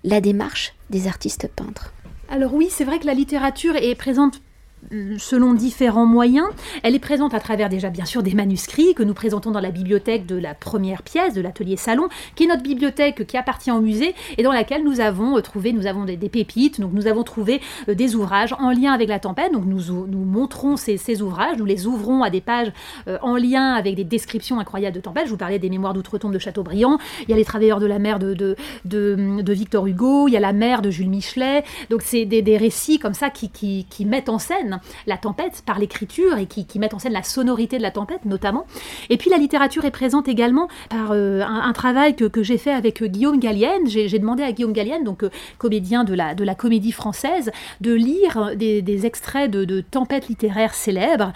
la 0.05 0.21
démarche 0.21 0.73
des 0.89 1.09
artistes 1.09 1.49
peintres? 1.49 1.93
Alors 2.29 2.55
oui, 2.55 2.69
c'est 2.71 2.85
vrai 2.85 3.01
que 3.01 3.07
la 3.07 3.15
littérature 3.15 3.75
est 3.75 3.97
présente 3.97 4.41
selon 5.19 5.55
différents 5.55 6.07
moyens. 6.07 6.47
Elle 6.83 6.95
est 6.95 7.01
présente 7.01 7.35
à 7.35 7.41
travers 7.41 7.69
déjà 7.69 7.91
bien 7.91 8.05
sûr 8.05 8.23
des 8.23 8.35
manuscrits 8.35 8.95
que 8.95 9.03
nous 9.03 9.15
présentons 9.15 9.51
dans 9.51 9.61
la 9.61 9.71
bibliothèque 9.71 10.27
de 10.27 10.37
la 10.37 10.55
première 10.55 11.03
pièce 11.03 11.35
de 11.35 11.41
l'atelier 11.41 11.77
salon, 11.77 12.09
qui 12.35 12.45
est 12.45 12.47
notre 12.47 12.63
bibliothèque 12.63 13.27
qui 13.27 13.37
appartient 13.37 13.71
au 13.71 13.81
musée 13.81 14.15
et 14.39 14.43
dans 14.43 14.53
laquelle 14.53 14.85
nous 14.85 15.01
avons 15.01 15.37
euh, 15.37 15.41
trouvé, 15.41 15.73
nous 15.73 15.87
avons 15.87 16.05
des, 16.05 16.17
pépites, 16.17 16.81
donc 16.81 16.93
nous 16.93 17.07
avons 17.07 17.23
trouvé 17.23 17.61
euh, 17.89 17.95
des 17.95 18.15
ouvrages 18.15 18.55
en 18.59 18.71
lien 18.71 18.93
avec 18.93 19.09
la 19.09 19.19
tempête. 19.19 19.53
Donc 19.53 19.65
nous, 19.65 20.07
nous 20.07 20.25
montrons 20.25 20.77
ces, 20.77 21.23
ouvrages, 21.23 21.57
nous 21.59 21.65
les 21.65 21.87
ouvrons 21.87 22.23
à 22.23 22.31
des 22.31 22.41
pages 22.41 22.73
euh, 23.09 23.19
en 23.23 23.37
lien 23.37 23.75
avec 23.75 23.95
des 23.95 24.05
descriptions 24.05 24.59
incroyables 24.59 24.97
de 24.97 25.01
tempête. 25.01 25.25
Je 25.27 25.31
vous 25.31 25.37
parlais 25.37 25.59
des 25.59 25.71
mémoires 25.71 25.95
d'outre-tombe 25.95 26.33
de 26.33 26.39
Chateaubriand, 26.39 26.99
il 27.23 27.31
y 27.31 27.33
a 27.33 27.37
les 27.37 27.45
travailleurs 27.45 27.81
de 27.81 27.87
la 27.87 27.99
mer 27.99 28.19
de, 28.19 28.57
Victor 29.53 29.87
Hugo, 29.87 30.29
il 30.29 30.33
y 30.33 30.37
a 30.37 30.41
la 30.41 30.53
mer 30.53 30.83
de 30.83 30.91
Jules 30.91 31.11
Michelet. 31.11 31.65
Donc 31.91 32.03
c'est 32.03 32.25
des, 32.25 32.57
récits 32.57 32.99
comme 32.99 33.15
ça 33.15 33.31
qui 33.31 33.87
mettent 34.05 34.29
en 34.29 34.39
scène 34.39 34.72
la 35.07 35.17
tempête 35.17 35.63
par 35.67 35.79
l'écriture 35.79 36.39
et 36.39 36.47
qui, 36.47 36.79
mettent 36.79 36.95
en 36.95 36.99
scène 36.99 37.13
la 37.13 37.23
sonorité 37.23 37.79
de 37.79 37.83
la 37.83 37.91
tempête 37.91 38.25
notamment. 38.25 38.67
Et 39.11 39.17
puis 39.17 39.31
la 39.31 39.39
littérature 39.39 39.85
est 39.85 39.91
présente 39.91 40.29
également 40.29 40.69
par 40.89 41.13
euh, 41.13 41.43
un, 41.43 41.73
travail 41.73 42.15
que, 42.15 42.43
j'ai 42.43 42.59
fait 42.59 42.73
avec 42.73 43.03
euh, 43.03 43.07
Guillaume 43.07 43.39
Gallienne. 43.39 43.87
J'ai 43.87 44.19
demandé 44.19 44.43
à 44.43 44.53
Guillaume 44.53 44.73
Gallienne, 44.73 45.05
donc 45.05 45.23
euh, 45.23 45.31
comédien 45.59 46.05
de 46.05 46.15
la 46.15 46.55
comédie 46.55 46.93
française, 46.93 47.51
de 47.81 47.93
lire 47.93 48.53
des, 48.57 49.07
extraits 49.07 49.51
de, 49.51 49.81
tempêtes 49.81 50.29
littéraires 50.29 50.75
célèbres 50.75 51.33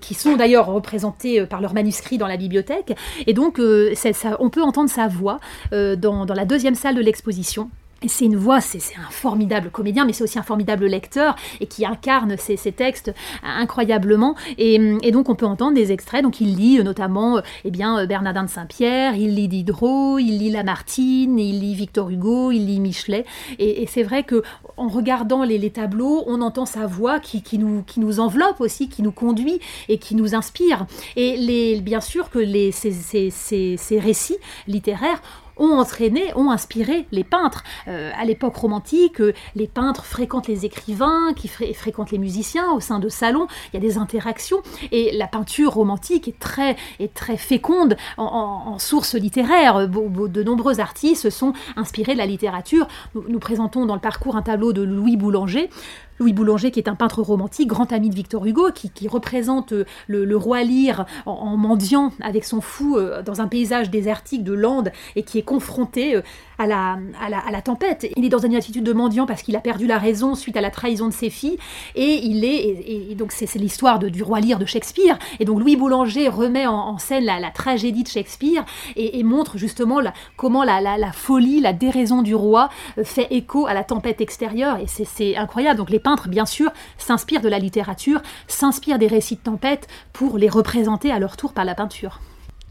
qui 0.00 0.14
sont 0.14 0.36
d'ailleurs 0.36 0.66
représentés 0.66 1.46
par 1.46 1.60
leurs 1.60 1.74
manuscrits 1.74 2.18
dans 2.18 2.26
la 2.26 2.36
bibliothèque. 2.36 2.96
Et 3.26 3.32
donc 3.32 3.58
on 3.58 4.50
peut 4.50 4.62
entendre 4.62 4.90
sa 4.90 5.08
voix 5.08 5.38
dans 5.72 6.26
la 6.34 6.44
deuxième 6.44 6.74
salle 6.74 6.94
de 6.94 7.00
l'exposition 7.00 7.70
c'est 8.06 8.26
une 8.26 8.36
voix, 8.36 8.60
c'est 8.60 8.78
un 8.96 9.10
formidable 9.10 9.70
comédien, 9.70 10.04
mais 10.04 10.12
c'est 10.12 10.22
aussi 10.22 10.38
un 10.38 10.42
formidable 10.42 10.86
lecteur 10.86 11.34
et 11.60 11.66
qui 11.66 11.86
incarne 11.86 12.36
ces, 12.36 12.56
textes 12.72 13.12
incroyablement. 13.42 14.34
Et, 14.58 14.78
donc 15.10 15.28
on 15.28 15.34
peut 15.34 15.46
entendre 15.46 15.74
des 15.74 15.92
extraits. 15.92 16.22
Donc 16.22 16.40
il 16.40 16.56
lit 16.56 16.82
notamment 16.82 17.40
eh 17.64 17.70
bien, 17.70 18.04
Bernardin 18.06 18.44
de 18.44 18.50
Saint-Pierre, 18.50 19.14
il 19.16 19.34
lit 19.34 19.48
Diderot, 19.48 20.18
il 20.18 20.38
lit 20.38 20.50
Lamartine, 20.50 21.38
il 21.38 21.60
lit 21.60 21.74
Victor 21.74 22.10
Hugo, 22.10 22.50
il 22.50 22.66
lit 22.66 22.80
Michelet. 22.80 23.24
Et, 23.58 23.86
c'est 23.86 24.02
vrai 24.02 24.24
que 24.24 24.42
en 24.76 24.88
regardant 24.88 25.42
les, 25.42 25.70
tableaux, 25.70 26.22
on 26.26 26.42
entend 26.42 26.66
sa 26.66 26.86
voix 26.86 27.18
qui, 27.18 27.42
nous, 27.58 28.20
enveloppe 28.20 28.60
aussi, 28.60 28.88
qui 28.88 29.02
nous 29.02 29.12
conduit 29.12 29.58
et 29.88 29.98
qui 29.98 30.14
nous 30.14 30.34
inspire. 30.34 30.86
Et 31.16 31.36
les, 31.36 31.80
bien 31.80 32.00
sûr 32.00 32.30
que 32.30 32.38
les, 32.38 32.72
ces 32.72 33.98
récits 33.98 34.36
littéraires 34.66 35.22
ont 35.56 35.78
entraîné, 35.78 36.32
ont 36.36 36.50
inspiré 36.50 37.06
les 37.12 37.24
peintres. 37.24 37.64
Euh, 37.88 38.10
à 38.16 38.24
l'époque 38.24 38.56
romantique, 38.56 39.20
euh, 39.20 39.32
les 39.54 39.66
peintres 39.66 40.04
fréquentent 40.04 40.48
les 40.48 40.64
écrivains, 40.64 41.32
qui 41.34 41.48
fréquentent 41.48 42.10
les 42.10 42.18
musiciens 42.18 42.72
au 42.72 42.80
sein 42.80 42.98
de 42.98 43.08
salons. 43.08 43.46
Il 43.72 43.74
y 43.74 43.76
a 43.78 43.80
des 43.80 43.98
interactions 43.98 44.62
et 44.92 45.16
la 45.16 45.26
peinture 45.26 45.72
romantique 45.72 46.28
est 46.28 46.38
très, 46.38 46.76
est 47.00 47.14
très 47.14 47.36
féconde 47.36 47.96
en, 48.16 48.78
sources 48.78 49.14
littéraires. 49.14 49.88
De 49.88 50.42
nombreux 50.42 50.80
artistes 50.80 51.30
sont 51.30 51.52
inspirés 51.76 52.12
de 52.12 52.18
la 52.18 52.26
littérature. 52.26 52.86
Nous, 53.14 53.24
nous 53.28 53.38
présentons 53.38 53.86
dans 53.86 53.94
le 53.94 54.00
parcours 54.00 54.36
un 54.36 54.42
tableau 54.42 54.72
de 54.72 54.82
Louis 54.82 55.16
Boulanger 55.16 55.70
Louis 56.18 56.32
Boulanger, 56.32 56.70
qui 56.70 56.80
est 56.80 56.88
un 56.88 56.94
peintre 56.94 57.22
romantique, 57.22 57.68
grand 57.68 57.92
ami 57.92 58.10
de 58.10 58.14
Victor 58.14 58.44
Hugo, 58.46 58.70
qui, 58.72 59.08
représente 59.08 59.72
euh, 59.72 59.84
le, 60.08 60.36
roi 60.36 60.62
Lear 60.62 61.06
en, 61.26 61.56
mendiant 61.56 62.12
avec 62.20 62.44
son 62.44 62.60
fou 62.60 62.96
euh, 62.96 63.22
dans 63.22 63.40
un 63.40 63.46
paysage 63.46 63.90
désertique 63.90 64.42
de 64.42 64.52
Landes 64.52 64.90
et 65.14 65.22
qui 65.22 65.38
est 65.38 65.42
confronté 65.42 66.16
euh, 66.16 66.22
à 66.58 66.66
la, 66.66 67.62
tempête. 67.62 68.06
Il 68.16 68.24
est 68.24 68.28
dans 68.28 68.38
une 68.38 68.54
attitude 68.54 68.84
de 68.84 68.92
mendiant 68.92 69.26
parce 69.26 69.42
qu'il 69.42 69.56
a 69.56 69.60
perdu 69.60 69.86
la 69.86 69.98
raison 69.98 70.34
suite 70.34 70.56
à 70.56 70.60
la 70.60 70.70
trahison 70.70 71.08
de 71.08 71.12
ses 71.12 71.30
filles 71.30 71.58
et 71.94 72.20
il 72.22 72.44
est 72.44 73.10
et, 73.10 73.14
donc 73.14 73.32
c'est 73.32 73.52
l'histoire 73.56 73.98
du 73.98 74.22
roi 74.22 74.40
Lear 74.40 74.58
de 74.58 74.64
Shakespeare 74.64 75.18
et 75.40 75.44
donc 75.44 75.60
Louis 75.60 75.76
Boulanger 75.76 76.28
remet 76.28 76.66
en, 76.66 76.96
scène 76.98 77.24
la, 77.24 77.50
tragédie 77.50 78.02
de 78.04 78.08
Shakespeare 78.08 78.64
et, 78.94 79.22
montre 79.22 79.58
justement 79.58 80.00
comment 80.36 80.64
la, 80.64 80.80
la, 80.80 81.12
folie, 81.12 81.60
la 81.60 81.72
déraison 81.72 82.22
du 82.22 82.34
roi 82.34 82.68
fait 83.02 83.26
écho 83.30 83.66
à 83.66 83.74
la 83.74 83.84
tempête 83.84 84.20
extérieure 84.20 84.78
et 84.78 84.86
c'est 84.86 85.36
incroyable. 85.36 85.78
Donc 85.78 85.90
les 85.90 85.98
peintres, 86.06 86.28
bien 86.28 86.46
sûr, 86.46 86.70
s'inspirent 86.98 87.40
de 87.40 87.48
la 87.48 87.58
littérature, 87.58 88.22
s'inspirent 88.46 89.00
des 89.00 89.08
récits 89.08 89.34
de 89.34 89.40
tempête 89.40 89.88
pour 90.12 90.38
les 90.38 90.48
représenter 90.48 91.10
à 91.10 91.18
leur 91.18 91.36
tour 91.36 91.52
par 91.52 91.64
la 91.64 91.74
peinture. 91.74 92.20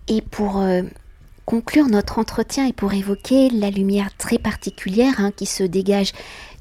Et 0.08 0.22
pour 0.22 0.62
euh, 0.62 0.84
conclure 1.44 1.88
notre 1.88 2.18
entretien 2.18 2.66
et 2.66 2.72
pour 2.72 2.94
évoquer 2.94 3.50
la 3.50 3.72
lumière 3.72 4.16
très 4.18 4.38
particulière 4.38 5.16
hein, 5.20 5.32
qui 5.36 5.48
se 5.48 5.64
dégage 5.64 6.14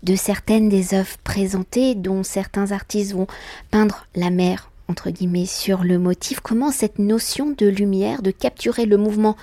de 0.02 0.16
certaines 0.16 0.68
des 0.68 0.94
œuvres 0.94 1.16
présentées, 1.22 1.94
dont 1.94 2.24
certains 2.24 2.72
artistes 2.72 3.12
vont 3.12 3.28
peindre 3.70 4.08
la 4.16 4.30
mer, 4.30 4.72
entre 4.88 5.10
guillemets, 5.10 5.46
sur 5.46 5.84
le 5.84 6.00
motif, 6.00 6.40
comment 6.40 6.72
cette 6.72 6.98
notion 6.98 7.54
de 7.56 7.66
lumière, 7.66 8.20
de 8.20 8.32
capturer 8.32 8.84
le 8.84 8.96
mouvement 8.96 9.36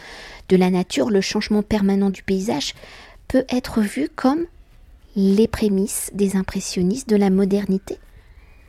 de 0.49 0.57
la 0.57 0.69
nature, 0.69 1.09
le 1.09 1.21
changement 1.21 1.63
permanent 1.63 2.09
du 2.09 2.23
paysage, 2.23 2.75
peut 3.29 3.45
être 3.47 3.79
vue 3.79 4.09
comme 4.13 4.47
les 5.15 5.47
prémices 5.47 6.11
des 6.13 6.35
impressionnistes, 6.35 7.09
de 7.09 7.15
la 7.15 7.29
modernité 7.29 7.97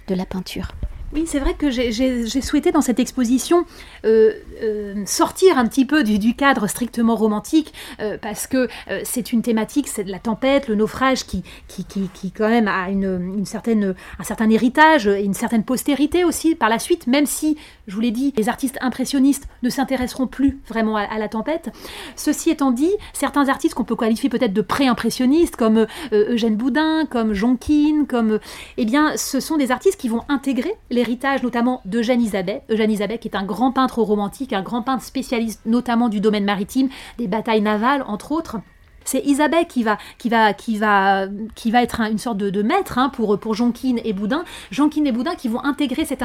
de 0.08 0.14
la 0.14 0.26
peinture. 0.26 0.72
Oui, 1.14 1.25
c'est 1.26 1.40
vrai 1.40 1.52
que 1.52 1.71
j'ai 1.71 2.40
souhaité 2.40 2.73
dans 2.73 2.81
cette 2.81 2.99
exposition 2.99 3.66
euh, 4.07 4.33
euh, 4.62 4.95
sortir 5.04 5.59
un 5.59 5.66
petit 5.66 5.85
peu 5.85 6.04
du, 6.04 6.35
cadre 6.35 6.66
strictement 6.66 7.16
romantique, 7.16 7.75
euh, 8.00 8.16
parce 8.16 8.47
que 8.47 8.69
c'est 9.04 9.33
une 9.33 9.42
thématique, 9.42 9.88
c'est 9.88 10.04
de 10.04 10.11
la 10.11 10.19
tempête, 10.19 10.69
le 10.69 10.75
naufrage, 10.75 11.26
qui, 11.26 11.42
qui, 11.69 11.85
qui, 11.85 12.31
quand 12.31 12.49
même 12.49 12.66
a 12.66 12.88
une, 12.88 13.35
une, 13.37 13.45
certaine, 13.45 13.95
un 14.19 14.25
certain 14.25 14.49
héritage 14.49 15.07
et 15.07 15.23
une 15.23 15.35
certaine 15.35 15.64
postérité 15.64 16.25
aussi 16.25 16.54
par 16.54 16.71
la 16.71 16.78
suite, 16.78 17.07
même 17.07 17.26
si, 17.26 17.59
je 17.88 17.95
vous 17.95 18.00
l'ai 18.00 18.11
dit, 18.11 18.33
les 18.38 18.49
artistes 18.49 18.78
impressionnistes 18.81 19.49
ne 19.62 19.69
s'intéresseront 19.69 20.26
plus 20.26 20.61
vraiment 20.66 20.97
à, 20.97 21.19
la 21.19 21.28
tempête. 21.28 21.69
Ceci 22.16 22.49
étant 22.49 22.71
dit, 22.71 22.92
certains 23.12 23.49
artistes 23.49 23.75
qu'on 23.75 23.85
peut 23.85 23.97
qualifier 23.97 24.31
peut-être 24.31 24.54
de 24.54 24.62
pré-impressionnistes, 24.62 25.57
comme 25.57 25.87
Eugène 26.12 26.57
Boudin, 26.57 27.04
comme 27.04 27.35
Jonquin, 27.35 28.07
comme... 28.09 28.38
eh 28.78 28.85
bien, 28.87 29.16
ce 29.19 29.40
sont 29.40 29.59
des 29.59 29.71
artistes 29.71 30.00
qui 30.00 30.09
vont 30.09 30.23
intégrer 30.28 30.75
les 30.90 31.01
l'héritage 31.02 31.42
notamment 31.42 31.80
d'Eugène 31.85 32.21
Isabet. 32.21 32.62
Eugène 32.71 32.90
Isabet 32.90 33.18
qui 33.18 33.28
est 33.28 33.37
un 33.37 33.44
grand 33.44 33.73
peintre 33.73 34.02
romantique, 34.02 34.52
un 34.52 34.62
grand 34.62 34.82
peintre 34.82 35.02
spécialiste 35.02 35.61
notamment 35.66 36.09
du 36.09 36.21
domaine 36.21 36.44
maritime, 36.44 36.88
des 37.18 37.26
batailles 37.26 37.61
navales 37.61 38.04
entre 38.06 38.30
autres. 38.30 38.59
C'est 39.04 39.21
Isabelle 39.26 39.66
qui 39.66 39.82
va, 39.82 39.99
qui 40.18 40.28
va, 40.28 40.52
qui 40.52 40.78
va, 40.78 41.26
qui 41.56 41.73
va 41.73 41.82
être 41.82 42.00
une 42.02 42.18
sorte 42.18 42.37
de, 42.37 42.62
maître 42.62 42.99
hein, 42.99 43.09
pour, 43.09 43.37
pour 43.40 43.54
Jonquin 43.54 43.97
et 44.04 44.12
Boudin. 44.12 44.44
Jonquin 44.71 45.04
et 45.04 45.11
Boudin 45.11 45.35
qui 45.35 45.49
vont 45.49 45.64
intégrer 45.64 46.04
cet 46.04 46.23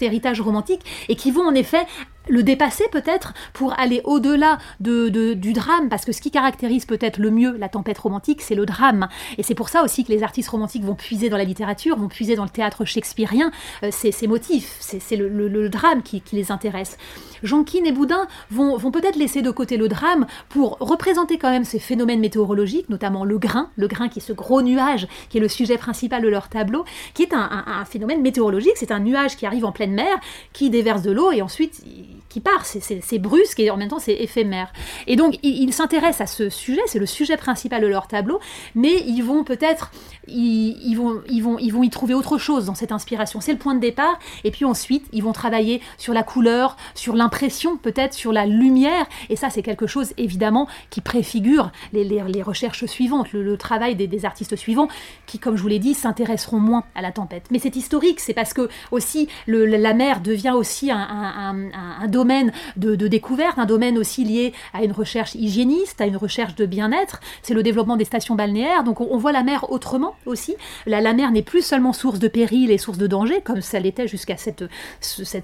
héritage 0.00 0.40
romantique 0.40 0.80
et 1.08 1.16
qui 1.16 1.30
vont 1.30 1.46
en 1.46 1.54
effet 1.54 1.86
le 2.28 2.42
dépasser 2.42 2.84
peut-être 2.90 3.34
pour 3.52 3.78
aller 3.78 4.00
au-delà 4.04 4.58
de, 4.80 5.08
du 5.34 5.52
drame, 5.52 5.88
parce 5.88 6.04
que 6.04 6.12
ce 6.12 6.20
qui 6.20 6.30
caractérise 6.30 6.86
peut-être 6.86 7.18
le 7.18 7.30
mieux 7.30 7.56
la 7.56 7.68
tempête 7.68 7.98
romantique, 7.98 8.40
c'est 8.42 8.54
le 8.54 8.66
drame. 8.66 9.08
Et 9.38 9.42
c'est 9.42 9.54
pour 9.54 9.68
ça 9.68 9.82
aussi 9.82 10.04
que 10.04 10.12
les 10.12 10.22
artistes 10.22 10.48
romantiques 10.48 10.84
vont 10.84 10.94
puiser 10.94 11.28
dans 11.28 11.36
la 11.36 11.44
littérature, 11.44 11.96
vont 11.96 12.08
puiser 12.08 12.36
dans 12.36 12.44
le 12.44 12.50
théâtre 12.50 12.84
shakespearien 12.84 13.50
euh, 13.82 13.90
ces, 13.90 14.26
motifs, 14.26 14.76
c'est 14.80 15.16
le, 15.16 15.68
drame 15.68 16.02
qui, 16.02 16.22
les 16.32 16.50
intéresse. 16.50 16.96
Jeanquin 17.42 17.84
et 17.84 17.92
Boudin 17.92 18.26
vont, 18.50 18.76
vont 18.76 18.90
peut-être 18.90 19.16
laisser 19.16 19.42
de 19.42 19.50
côté 19.50 19.76
le 19.76 19.88
drame 19.88 20.26
pour 20.48 20.78
représenter 20.80 21.38
quand 21.38 21.50
même 21.50 21.64
ces 21.64 21.78
phénomènes 21.78 22.20
météorologiques, 22.20 22.88
notamment 22.88 23.24
le 23.24 23.38
grain, 23.38 23.70
le 23.76 23.86
grain 23.86 24.08
qui 24.08 24.18
est 24.18 24.22
ce 24.22 24.32
gros 24.32 24.62
nuage, 24.62 25.06
qui 25.28 25.38
est 25.38 25.40
le 25.40 25.48
sujet 25.48 25.76
principal 25.76 26.22
de 26.22 26.28
leur 26.28 26.48
tableau, 26.48 26.84
qui 27.12 27.22
est 27.22 27.34
un, 27.34 27.64
un 27.66 27.84
phénomène 27.84 28.22
météorologique, 28.22 28.74
c'est 28.76 28.92
un 28.92 29.00
nuage 29.00 29.36
qui 29.36 29.46
arrive 29.46 29.64
en 29.64 29.72
pleine 29.72 29.83
mer, 29.92 30.18
qui 30.52 30.70
déverse 30.70 31.02
de 31.02 31.10
l'eau 31.10 31.32
et 31.32 31.42
ensuite 31.42 31.82
qui 32.28 32.40
part, 32.40 32.64
c'est 32.64 33.18
brusque 33.20 33.60
et 33.60 33.70
en 33.70 33.76
même 33.76 33.88
temps 33.88 34.00
c'est 34.00 34.14
éphémère. 34.14 34.72
Et 35.06 35.14
donc 35.14 35.38
ils 35.44 35.72
s'intéressent 35.72 36.22
à 36.22 36.26
ce 36.26 36.50
sujet, 36.50 36.80
c'est 36.86 36.98
le 36.98 37.06
sujet 37.06 37.36
principal 37.36 37.80
de 37.80 37.86
leur 37.86 38.08
tableau, 38.08 38.40
mais 38.74 39.04
ils 39.06 39.22
vont 39.22 39.44
peut-être, 39.44 39.92
ils, 40.26 40.94
vont, 40.96 41.22
ils, 41.28 41.42
vont, 41.42 41.58
ils 41.60 41.72
vont 41.72 41.84
y 41.84 41.90
trouver 41.90 42.12
autre 42.12 42.36
chose 42.36 42.66
dans 42.66 42.74
cette 42.74 42.90
inspiration. 42.90 43.40
C'est 43.40 43.52
le 43.52 43.58
point 43.58 43.76
de 43.76 43.80
départ, 43.80 44.18
et 44.42 44.50
puis 44.50 44.64
ensuite 44.64 45.06
ils 45.12 45.22
vont 45.22 45.32
travailler 45.32 45.80
sur 45.96 46.12
la 46.12 46.24
couleur, 46.24 46.76
sur 46.96 47.14
l'impression, 47.14 47.76
peut-être 47.76 48.14
sur 48.14 48.32
la 48.32 48.46
lumière, 48.46 49.06
et 49.28 49.36
ça 49.36 49.48
c'est 49.48 49.62
quelque 49.62 49.86
chose 49.86 50.12
évidemment 50.16 50.66
qui 50.90 51.00
préfigure 51.00 51.70
les, 51.92 52.02
les, 52.02 52.42
recherches 52.42 52.84
suivantes, 52.86 53.32
le, 53.32 53.56
travail 53.56 53.94
des, 53.94 54.24
artistes 54.24 54.56
suivants, 54.56 54.88
qui 55.26 55.38
comme 55.38 55.56
je 55.56 55.62
vous 55.62 55.68
l'ai 55.68 55.78
dit 55.78 55.94
s'intéresseront 55.94 56.58
moins 56.58 56.82
à 56.96 57.02
la 57.02 57.12
tempête. 57.12 57.44
Mais 57.52 57.60
c'est 57.60 57.76
historique, 57.76 58.18
c'est 58.18 58.34
parce 58.34 58.54
que 58.54 58.68
aussi 58.90 59.28
le, 59.46 59.66
la 59.76 59.94
mer 59.94 60.20
devient 60.20 60.54
aussi 60.56 60.90
un, 60.90 62.08
domaine 62.08 62.52
de, 62.76 62.94
découverte, 62.94 63.58
un 63.58 63.66
domaine 63.66 63.98
aussi 63.98 64.24
lié 64.24 64.52
à 64.72 64.84
une 64.84 64.92
recherche 64.92 65.34
hygiéniste, 65.34 66.00
à 66.00 66.06
une 66.06 66.16
recherche 66.16 66.54
de 66.54 66.66
bien-être. 66.66 67.20
C'est 67.42 67.54
le 67.54 67.62
développement 67.62 67.96
des 67.96 68.04
stations 68.04 68.34
balnéaires. 68.34 68.84
Donc 68.84 69.00
on, 69.00 69.16
voit 69.16 69.32
la 69.32 69.42
mer 69.42 69.70
autrement 69.70 70.16
aussi. 70.26 70.56
La, 70.86 71.14
mer 71.14 71.30
n'est 71.30 71.42
plus 71.42 71.62
seulement 71.62 71.92
source 71.92 72.18
de 72.18 72.28
péril 72.28 72.70
et 72.70 72.78
source 72.78 72.98
de 72.98 73.06
danger, 73.06 73.40
comme 73.42 73.62
ça 73.62 73.78
l'était 73.80 74.08
jusqu'à 74.08 74.36
cette, 74.36 74.64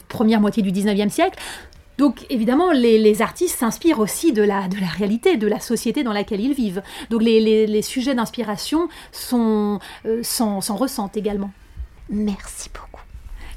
première 0.08 0.40
moitié 0.40 0.62
du 0.62 0.72
19e 0.72 1.08
siècle. 1.08 1.38
Donc 1.98 2.24
évidemment, 2.30 2.72
les, 2.72 3.22
artistes 3.22 3.58
s'inspirent 3.58 3.98
aussi 3.98 4.32
de 4.32 4.42
la, 4.42 4.68
réalité, 4.96 5.36
de 5.36 5.46
la 5.46 5.60
société 5.60 6.02
dans 6.02 6.14
laquelle 6.14 6.40
ils 6.40 6.54
vivent. 6.54 6.82
Donc 7.10 7.22
les, 7.22 7.82
sujets 7.82 8.14
d'inspiration 8.14 8.88
s'en 9.12 9.80
euh, 10.06 10.22
ressentent 10.70 11.16
également. 11.16 11.50
Merci 12.08 12.70
beaucoup. 12.74 12.89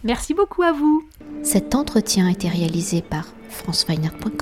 Merci 0.03 0.33
beaucoup 0.33 0.63
à 0.63 0.71
vous. 0.71 1.03
Cet 1.43 1.75
entretien 1.75 2.27
a 2.27 2.31
été 2.31 2.49
réalisé 2.49 3.01
par 3.01 3.25
franceweiner.com. 3.49 4.33